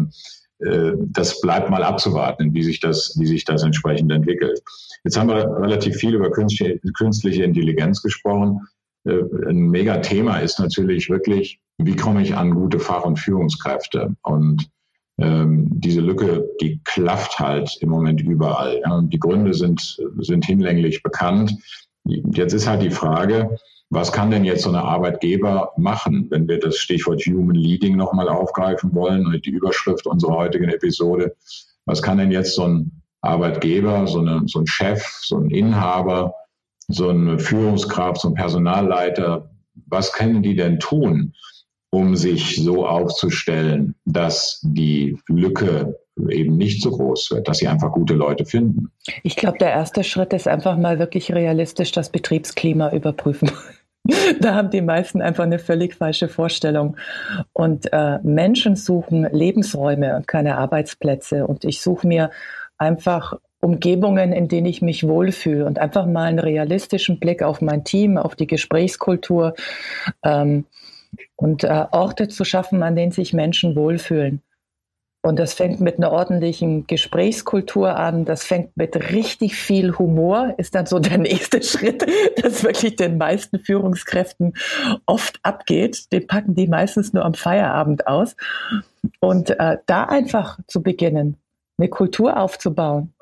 [0.61, 4.61] äh, das bleibt mal abzuwarten, wie sich das, wie sich das entsprechend entwickelt.
[5.05, 8.61] Jetzt haben wir relativ viel über künstliche, Intelligenz gesprochen.
[9.05, 14.17] Äh, ein Mega-Thema ist natürlich wirklich, wie komme ich an gute Fach- und Führungskräfte?
[14.23, 14.69] Und
[15.19, 18.81] ähm, diese Lücke, die klafft halt im Moment überall.
[18.85, 19.01] Ja.
[19.03, 21.55] Die Gründe sind, sind hinlänglich bekannt.
[22.07, 23.59] Jetzt ist halt die Frage,
[23.91, 28.29] was kann denn jetzt so eine Arbeitgeber machen, wenn wir das Stichwort Human Leading nochmal
[28.29, 31.37] aufgreifen wollen und die Überschrift unserer heutigen Episode?
[31.85, 36.35] Was kann denn jetzt so ein Arbeitgeber, so, eine, so ein Chef, so ein Inhaber,
[36.89, 39.51] so eine Führungskraft, so ein Personalleiter,
[39.87, 41.35] was können die denn tun,
[41.91, 45.99] um sich so aufzustellen, dass die Lücke
[46.31, 48.91] eben nicht so groß wird, dass sie einfach gute Leute finden.
[49.23, 53.51] Ich glaube, der erste Schritt ist einfach mal wirklich realistisch das Betriebsklima überprüfen.
[54.41, 56.97] da haben die meisten einfach eine völlig falsche Vorstellung.
[57.53, 61.47] Und äh, Menschen suchen Lebensräume und keine Arbeitsplätze.
[61.47, 62.31] Und ich suche mir
[62.79, 67.85] einfach Umgebungen, in denen ich mich wohlfühle und einfach mal einen realistischen Blick auf mein
[67.85, 69.55] Team, auf die Gesprächskultur
[70.23, 70.67] ähm,
[71.37, 74.43] und äh, Orte zu schaffen, an denen sich Menschen wohlfühlen.
[75.27, 78.25] Und das fängt mit einer ordentlichen Gesprächskultur an.
[78.25, 82.07] Das fängt mit richtig viel Humor, ist dann so der nächste Schritt,
[82.41, 84.53] das wirklich den meisten Führungskräften
[85.05, 86.13] oft abgeht.
[86.13, 88.37] Den packen die meistens nur am Feierabend aus.
[89.19, 91.37] Und äh, da einfach zu beginnen,
[91.77, 93.13] eine Kultur aufzubauen.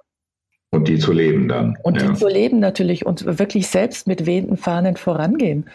[0.73, 1.79] Und die zu leben dann.
[1.85, 2.09] Und ja.
[2.09, 5.71] die zu leben natürlich und wirklich selbst mit wehenden Fahnen vorangehen.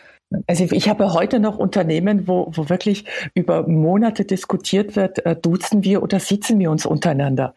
[0.46, 5.84] Also ich habe heute noch Unternehmen, wo, wo wirklich über Monate diskutiert wird, äh, duzen
[5.84, 7.56] wir oder sitzen wir uns untereinander.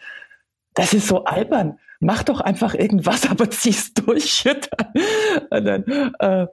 [0.75, 1.79] Das ist so albern.
[2.01, 4.45] Mach doch einfach irgendwas, aber zieh's durch.
[5.51, 5.85] Und dann,
[6.19, 6.47] äh,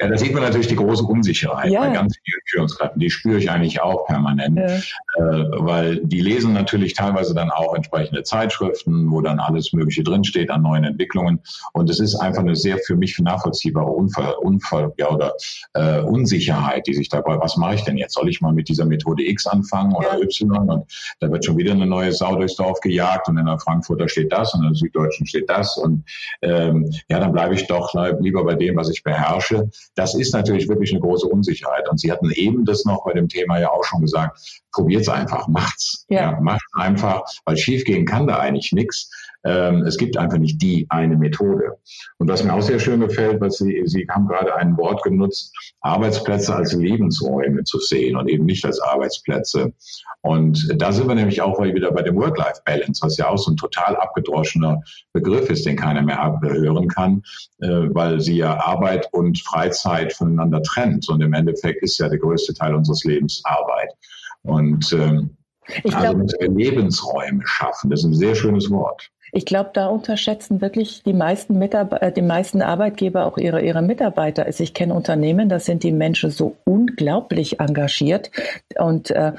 [0.00, 1.80] ja, da sieht man natürlich die große Unsicherheit ja.
[1.80, 3.00] bei ganz vielen Führungskräften.
[3.00, 4.66] Die spüre ich eigentlich auch permanent, ja.
[4.66, 10.50] äh, weil die lesen natürlich teilweise dann auch entsprechende Zeitschriften, wo dann alles Mögliche drinsteht
[10.50, 11.40] an neuen Entwicklungen.
[11.72, 15.34] Und es ist einfach eine sehr für mich nachvollziehbare Unfall, Unfall ja, oder
[15.74, 18.14] äh, Unsicherheit, die sich dabei, was mache ich denn jetzt?
[18.14, 20.22] Soll ich mal mit dieser Methode X anfangen oder ja.
[20.22, 20.68] Y?
[20.68, 24.08] Und da wird schon wieder eine neue Sau durchs Dorf gejagt und in der Frankfurter
[24.08, 25.76] steht das und in der Süddeutschen steht das.
[25.76, 26.04] Und
[26.42, 30.68] ähm, ja, dann bleibe ich doch lieber bei dem, was ich beherrsche das ist natürlich
[30.68, 31.88] wirklich eine große Unsicherheit.
[31.88, 35.08] Und Sie hatten eben das noch bei dem Thema ja auch schon gesagt, probiert es
[35.08, 36.06] einfach, macht's.
[36.08, 36.32] Ja.
[36.32, 39.10] ja macht einfach, weil schiefgehen kann da eigentlich nichts.
[39.48, 41.78] Ähm, es gibt einfach nicht die eine Methode.
[42.18, 45.56] Und was mir auch sehr schön gefällt, was Sie, Sie haben gerade ein Wort genutzt,
[45.80, 49.72] Arbeitsplätze als Lebensräume zu sehen und eben nicht als Arbeitsplätze.
[50.20, 53.56] Und da sind wir nämlich auch wieder bei dem Work-Life-Balance, was ja auch so ein
[53.56, 54.82] total abgedroschener
[55.14, 57.22] Begriff ist, den keiner mehr hören kann,
[57.62, 61.08] äh, weil sie ja Arbeit und Freizeit voneinander trennt.
[61.08, 63.94] Und im Endeffekt ist ja der größte Teil unseres Lebens Arbeit.
[64.42, 65.38] Und ähm,
[65.84, 69.10] ich also glaub, Lebensräume schaffen, das ist ein sehr schönes Wort.
[69.32, 73.82] Ich glaube, da unterschätzen wirklich die meisten, Mitarbeiter, äh, die meisten Arbeitgeber auch ihre, ihre
[73.82, 74.46] Mitarbeiter.
[74.46, 78.30] Also ich kenne Unternehmen, da sind die Menschen so unglaublich engagiert
[78.78, 79.32] und äh,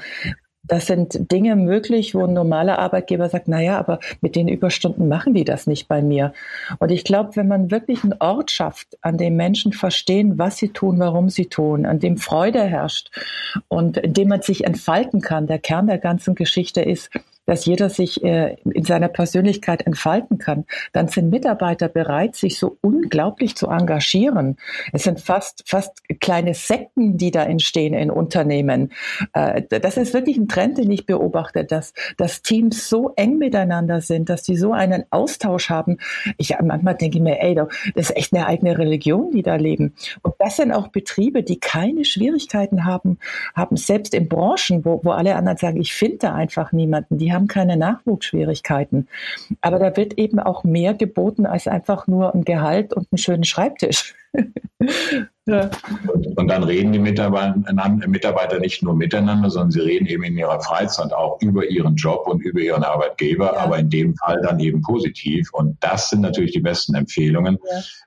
[0.62, 5.34] das sind Dinge möglich, wo ein normaler Arbeitgeber sagt, naja, aber mit den Überstunden machen
[5.34, 6.32] die das nicht bei mir.
[6.78, 10.68] Und ich glaube, wenn man wirklich einen Ort schafft, an dem Menschen verstehen, was sie
[10.68, 13.10] tun, warum sie tun, an dem Freude herrscht
[13.68, 17.10] und in dem man sich entfalten kann, der Kern der ganzen Geschichte ist,
[17.50, 22.76] dass jeder sich äh, in seiner Persönlichkeit entfalten kann, dann sind Mitarbeiter bereit, sich so
[22.80, 24.56] unglaublich zu engagieren.
[24.92, 28.92] Es sind fast, fast kleine Sekten, die da entstehen in Unternehmen.
[29.32, 34.00] Äh, das ist wirklich ein Trend, den ich beobachte, dass, dass Teams so eng miteinander
[34.00, 35.98] sind, dass die so einen Austausch haben.
[36.38, 39.94] Ich manchmal denke ich mir, ey, das ist echt eine eigene Religion, die da leben.
[40.22, 43.18] Und das sind auch Betriebe, die keine Schwierigkeiten haben,
[43.56, 47.18] haben selbst in Branchen, wo, wo alle anderen sagen, ich finde da einfach niemanden.
[47.18, 49.08] Die haben haben keine Nachwuchsschwierigkeiten.
[49.60, 53.44] Aber da wird eben auch mehr geboten als einfach nur ein Gehalt und einen schönen
[53.44, 54.14] Schreibtisch.
[55.46, 55.70] ja.
[56.36, 57.56] und, dann reden die Mitarbeiter,
[58.06, 62.28] Mitarbeiter, nicht nur miteinander, sondern sie reden eben in ihrer Freizeit auch über ihren Job
[62.28, 63.60] und über ihren Arbeitgeber, ja.
[63.60, 65.48] aber in dem Fall dann eben positiv.
[65.52, 67.58] Und das sind natürlich die besten Empfehlungen.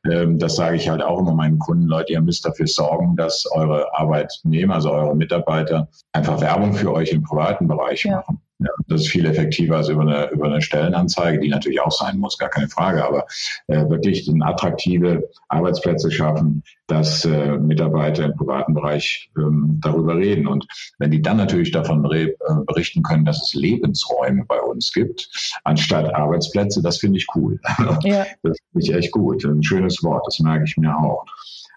[0.06, 0.12] Ja.
[0.12, 3.46] Ähm, das sage ich halt auch immer meinen Kunden, Leute, ihr müsst dafür sorgen, dass
[3.52, 8.40] eure Arbeitnehmer, also eure Mitarbeiter, einfach Werbung für euch im privaten Bereich machen.
[8.64, 12.18] Ja, das ist viel effektiver als über eine, über eine Stellenanzeige, die natürlich auch sein
[12.18, 13.06] muss, gar keine Frage.
[13.06, 13.26] Aber
[13.68, 20.48] äh, wirklich attraktive Arbeitsplätze schaffen, dass äh, Mitarbeiter im privaten Bereich ähm, darüber reden.
[20.48, 20.66] Und
[20.98, 22.30] wenn die dann natürlich davon äh,
[22.66, 25.30] berichten können, dass es Lebensräume bei uns gibt,
[25.66, 27.60] anstatt Arbeitsplätze, das finde ich cool.
[28.04, 28.26] Ja.
[28.44, 29.44] Das finde ich echt gut.
[29.46, 31.26] Ein schönes Wort, das merke ich mir auch.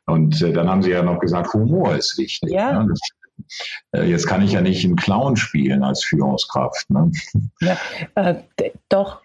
[0.07, 2.51] Und äh, dann haben Sie ja noch gesagt, Humor ist wichtig.
[2.51, 2.83] Ja.
[2.83, 2.89] Ne?
[2.89, 3.01] Das
[3.93, 6.91] jetzt kann ich ja nicht einen Clown spielen als Führungskraft.
[6.91, 7.11] Ne?
[7.61, 7.77] Ja,
[8.15, 8.37] äh,
[8.89, 9.23] doch,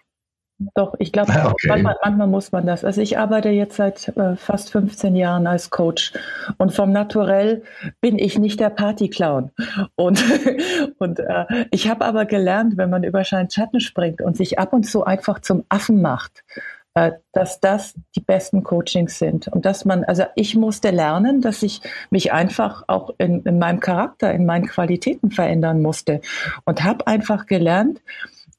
[0.74, 1.68] doch, ich glaube, okay.
[1.68, 2.84] manchmal, manchmal, muss man das.
[2.84, 6.12] Also ich arbeite jetzt seit äh, fast 15 Jahren als Coach
[6.58, 7.62] und vom Naturell
[8.00, 9.50] bin ich nicht der Partyclown.
[9.94, 10.22] Und,
[10.98, 14.84] und äh, ich habe aber gelernt, wenn man über Schatten springt und sich ab und
[14.84, 16.60] zu einfach zum Affen macht, äh,
[16.94, 21.80] dass das die besten Coachings sind und dass man, also ich musste lernen, dass ich
[22.10, 26.20] mich einfach auch in, in meinem Charakter, in meinen Qualitäten verändern musste
[26.64, 28.02] und habe einfach gelernt,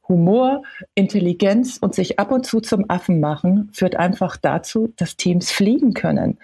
[0.07, 0.63] Humor,
[0.95, 5.93] Intelligenz und sich ab und zu zum Affen machen führt einfach dazu, dass Teams fliegen
[5.93, 6.39] können.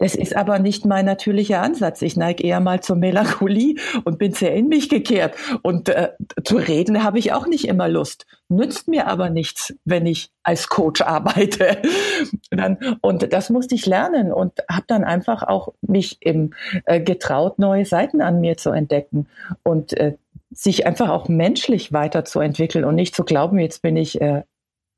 [0.00, 2.00] Das ist aber nicht mein natürlicher Ansatz.
[2.00, 5.34] Ich neige eher mal zur Melancholie und bin sehr in mich gekehrt.
[5.60, 8.24] Und äh, zu reden habe ich auch nicht immer Lust.
[8.48, 11.82] Nützt mir aber nichts, wenn ich als Coach arbeite.
[12.50, 16.54] Dann, und das musste ich lernen und habe dann einfach auch mich im,
[16.86, 19.28] äh, getraut, neue Seiten an mir zu entdecken
[19.62, 20.16] und äh,
[20.50, 24.42] sich einfach auch menschlich weiterzuentwickeln und nicht zu glauben, jetzt bin ich äh,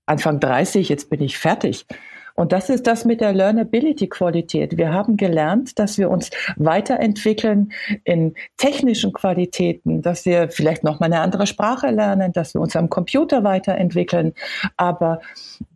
[0.06, 1.86] Anfang 30, jetzt bin ich fertig.
[2.34, 4.76] Und das ist das mit der Learnability-Qualität.
[4.76, 7.72] Wir haben gelernt, dass wir uns weiterentwickeln
[8.04, 12.76] in technischen Qualitäten, dass wir vielleicht noch mal eine andere Sprache lernen, dass wir uns
[12.76, 14.32] am Computer weiterentwickeln.
[14.76, 15.20] Aber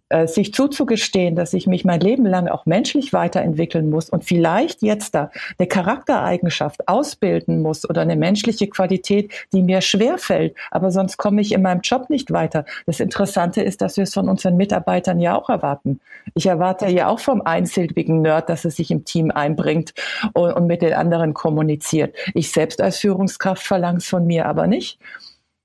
[0.08, 4.80] äh, sich zuzugestehen, dass ich mich mein Leben lang auch menschlich weiterentwickeln muss und vielleicht
[4.82, 11.16] jetzt da eine Charaktereigenschaft ausbilden muss oder eine menschliche Qualität, die mir schwerfällt, aber sonst
[11.16, 12.64] komme ich in meinem Job nicht weiter.
[12.86, 15.98] Das Interessante ist, dass wir es von unseren Mitarbeitern ja auch erwarten.
[16.34, 19.92] Ich erwarte ja auch vom einsilbigen Nerd, dass er sich im Team einbringt
[20.34, 22.14] und, und mit den anderen kommuniziert.
[22.34, 25.00] Ich selbst als Führungskraft verlange es von mir aber nicht.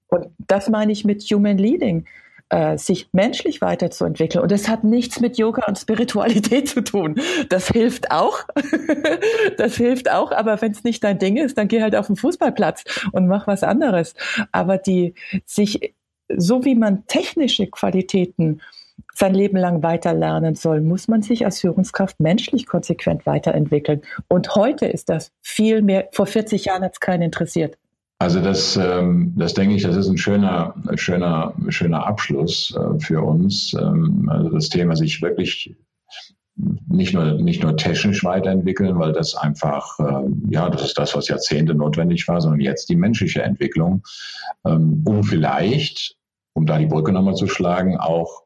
[0.08, 2.06] Und das meine ich mit Human Leading
[2.52, 4.44] äh, sich menschlich weiterzuentwickeln.
[4.44, 7.16] Und das hat nichts mit Yoga und Spiritualität zu tun.
[7.48, 8.40] Das hilft auch.
[9.58, 12.18] das hilft auch, aber wenn es nicht dein Ding ist, dann geh halt auf den
[12.18, 12.84] Fußballplatz
[13.14, 14.16] und mach was anderes.
[14.52, 15.14] Aber die
[15.46, 15.96] sich,
[16.36, 18.62] so wie man technische Qualitäten
[19.14, 24.02] sein Leben lang weiterlernen soll, muss man sich als Führungskraft menschlich konsequent weiterentwickeln.
[24.28, 27.78] Und heute ist das viel mehr, vor 40 Jahren hat es keinen interessiert.
[28.22, 33.24] Also das, ähm, das denke ich, das ist ein schöner, schöner, schöner Abschluss äh, für
[33.24, 33.74] uns.
[33.74, 35.76] Ähm, also das Thema sich wirklich
[36.88, 41.30] nicht nur, nicht nur technisch weiterentwickeln, weil das einfach, ähm, ja, das ist das, was
[41.30, 44.04] Jahrzehnte notwendig war, sondern jetzt die menschliche Entwicklung,
[44.62, 46.16] um vielleicht,
[46.54, 48.41] um da die Brücke nochmal zu schlagen, auch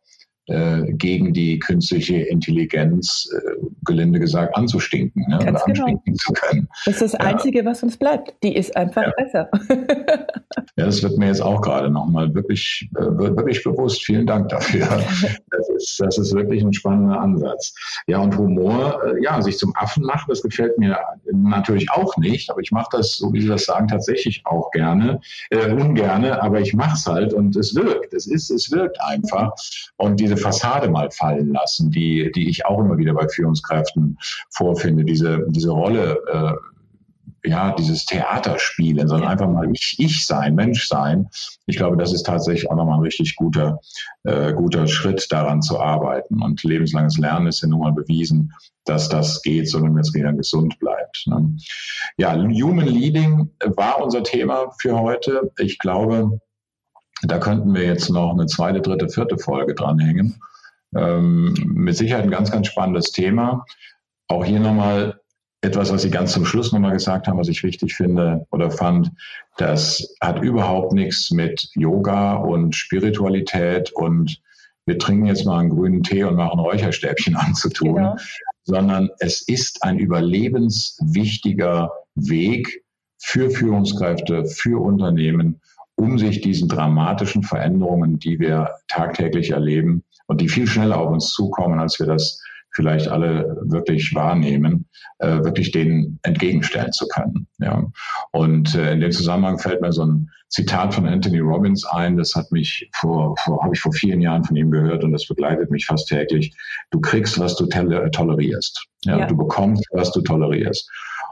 [0.48, 5.38] äh, gegen die künstliche Intelligenz, äh, gelinde gesagt, anzustinken ne?
[5.38, 5.66] oder genau.
[5.66, 6.68] anstinken zu können.
[6.86, 7.66] Das ist das Einzige, ja.
[7.66, 8.34] was uns bleibt.
[8.44, 9.12] Die ist einfach ja.
[9.18, 9.50] besser.
[10.76, 14.04] ja, das wird mir jetzt auch gerade nochmal wirklich, äh, wirklich bewusst.
[14.06, 14.88] Vielen Dank dafür.
[15.50, 17.74] Das ist, das ist wirklich ein spannender Ansatz.
[18.08, 20.98] Ja, und Humor, äh, ja, sich zum Affen machen, das gefällt mir
[21.44, 25.20] natürlich auch nicht, aber ich mache das, so wie Sie das sagen, tatsächlich auch gerne,
[25.50, 28.14] äh, ungerne, aber ich mache es halt und es wirkt.
[28.14, 29.52] Es ist, es wirkt einfach.
[29.98, 34.18] Und diese Fassade mal fallen lassen, die, die ich auch immer wieder bei Führungskräften
[34.50, 36.75] vorfinde, diese, diese Rolle, äh,
[37.46, 41.30] ja, dieses Theaterspielen, sondern einfach mal ich, ich sein, Mensch sein.
[41.66, 43.80] Ich glaube, das ist tatsächlich auch nochmal ein richtig guter,
[44.24, 46.42] äh, guter Schritt, daran zu arbeiten.
[46.42, 48.54] Und lebenslanges Lernen ist ja nun mal bewiesen,
[48.86, 51.26] dass das geht, solange jetzt wieder gesund bleibt.
[51.28, 51.58] Ne?
[52.18, 55.52] Ja, Human Leading war unser Thema für heute.
[55.58, 56.40] Ich glaube,
[57.24, 60.40] da könnten wir jetzt noch eine zweite, dritte, vierte Folge dranhängen.
[60.96, 63.66] Ähm, mit Sicherheit ein ganz, ganz spannendes Thema.
[64.28, 65.20] Auch hier nochmal
[65.62, 69.12] etwas, was Sie ganz zum Schluss nochmal gesagt haben, was ich wichtig finde oder fand.
[69.58, 74.42] Das hat überhaupt nichts mit Yoga und Spiritualität und
[74.86, 78.16] wir trinken jetzt mal einen grünen Tee und machen Räucherstäbchen anzutun, genau.
[78.64, 82.84] sondern es ist ein überlebenswichtiger Weg
[83.18, 85.62] für Führungskräfte, für Unternehmen,
[85.96, 91.32] um sich diesen dramatischen Veränderungen, die wir tagtäglich erleben und die viel schneller auf uns
[91.32, 92.42] zukommen, als wir das
[92.76, 94.86] vielleicht alle wirklich wahrnehmen,
[95.20, 97.48] äh, wirklich denen entgegenstellen zu können.
[97.60, 97.86] Ja.
[98.32, 102.36] Und äh, in dem Zusammenhang fällt mir so ein Zitat von Anthony Robbins ein, das
[102.36, 105.72] hat mich vor, vor habe ich vor vielen Jahren von ihm gehört und das begleitet
[105.72, 106.54] mich fast täglich.
[106.92, 108.86] Du kriegst, was du tolerierst.
[109.06, 109.26] Ja, ja.
[109.26, 110.90] Du bekommst, was du tolerierst.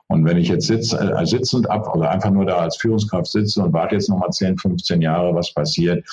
[0.08, 3.62] Und wenn ich jetzt sitz, äh, sitzend ab oder einfach nur da als Führungskraft sitze
[3.64, 6.06] und warte jetzt nochmal 10, 15 Jahre, was passiert,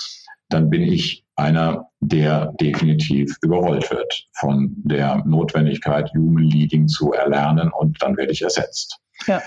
[0.48, 7.70] dann bin ich einer, der definitiv überrollt wird von der Notwendigkeit, Human Leading zu erlernen
[7.72, 8.98] und dann werde ich ersetzt.
[9.26, 9.42] Ja.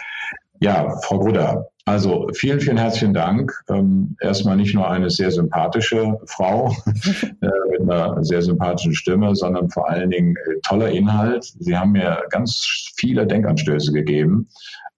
[0.60, 3.52] Ja, Frau Grudder, also vielen, vielen herzlichen Dank.
[3.70, 9.70] Ähm, erstmal nicht nur eine sehr sympathische Frau äh, mit einer sehr sympathischen Stimme, sondern
[9.70, 11.44] vor allen Dingen äh, toller Inhalt.
[11.60, 14.48] Sie haben mir ganz viele Denkanstöße gegeben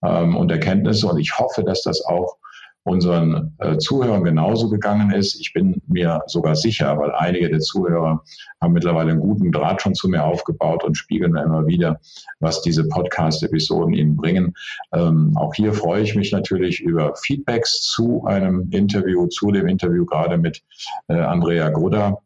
[0.03, 2.37] ähm, und Erkenntnisse und ich hoffe, dass das auch
[2.85, 5.39] unseren äh, Zuhörern genauso gegangen ist.
[5.41, 8.23] Ich bin mir sogar sicher, weil einige der Zuhörer
[8.61, 11.99] haben mittlerweile einen guten Draht schon zu mir aufgebaut und spiegeln mir immer wieder,
[12.39, 14.53] was diese Podcast-Episoden ihnen bringen.
[14.93, 20.05] Ähm, auch hier freue ich mich natürlich über Feedbacks zu einem Interview, zu dem Interview
[20.05, 20.61] gerade mit
[21.07, 22.21] äh, Andrea Grudder.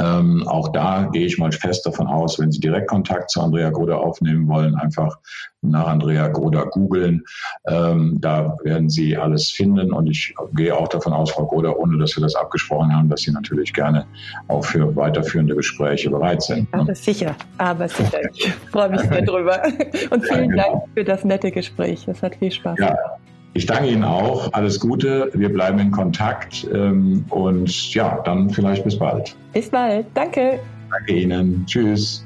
[0.00, 3.70] Ähm, auch da gehe ich mal fest davon aus, wenn Sie direkt Kontakt zu Andrea
[3.70, 5.18] Groder aufnehmen wollen, einfach
[5.62, 7.22] nach Andrea Groder googeln.
[7.66, 11.98] Ähm, da werden Sie alles finden und ich gehe auch davon aus, Frau Groder, ohne
[11.98, 14.06] dass wir das abgesprochen haben, dass Sie natürlich gerne
[14.48, 16.72] auch für weiterführende Gespräche bereit sind.
[16.72, 16.80] Ne?
[16.80, 18.20] Aber sicher, aber sicher.
[18.34, 19.62] Ich freue mich sehr drüber.
[20.10, 20.72] Und vielen ja, genau.
[20.72, 22.06] Dank für das nette Gespräch.
[22.08, 22.96] Es hat viel Spaß gemacht.
[22.96, 23.23] Ja.
[23.56, 24.52] Ich danke Ihnen auch.
[24.52, 25.30] Alles Gute.
[25.32, 26.66] Wir bleiben in Kontakt.
[26.74, 29.36] Ähm, und ja, dann vielleicht bis bald.
[29.52, 30.06] Bis bald.
[30.14, 30.58] Danke.
[30.90, 31.64] Danke Ihnen.
[31.66, 32.24] Tschüss.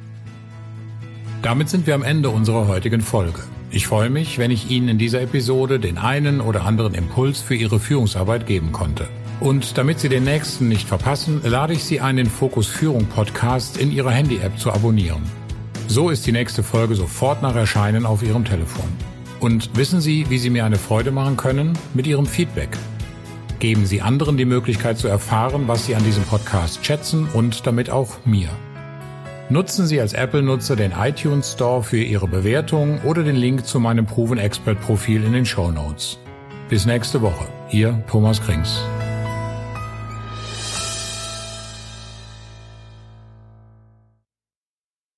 [1.42, 3.40] Damit sind wir am Ende unserer heutigen Folge.
[3.70, 7.54] Ich freue mich, wenn ich Ihnen in dieser Episode den einen oder anderen Impuls für
[7.54, 9.06] Ihre Führungsarbeit geben konnte.
[9.40, 13.76] Und damit Sie den nächsten nicht verpassen, lade ich Sie ein, den Fokus Führung Podcast
[13.76, 15.22] in Ihrer Handy-App zu abonnieren.
[15.86, 18.88] So ist die nächste Folge sofort nach Erscheinen auf Ihrem Telefon.
[19.40, 21.78] Und wissen Sie, wie Sie mir eine Freude machen können?
[21.94, 22.70] Mit Ihrem Feedback.
[23.60, 27.90] Geben Sie anderen die Möglichkeit zu erfahren, was Sie an diesem Podcast schätzen und damit
[27.90, 28.48] auch mir.
[29.50, 34.06] Nutzen Sie als Apple-Nutzer den iTunes Store für Ihre Bewertung oder den Link zu meinem
[34.06, 36.18] Proven Expert Profil in den Show Notes.
[36.68, 37.46] Bis nächste Woche.
[37.70, 38.82] Ihr Thomas Krings.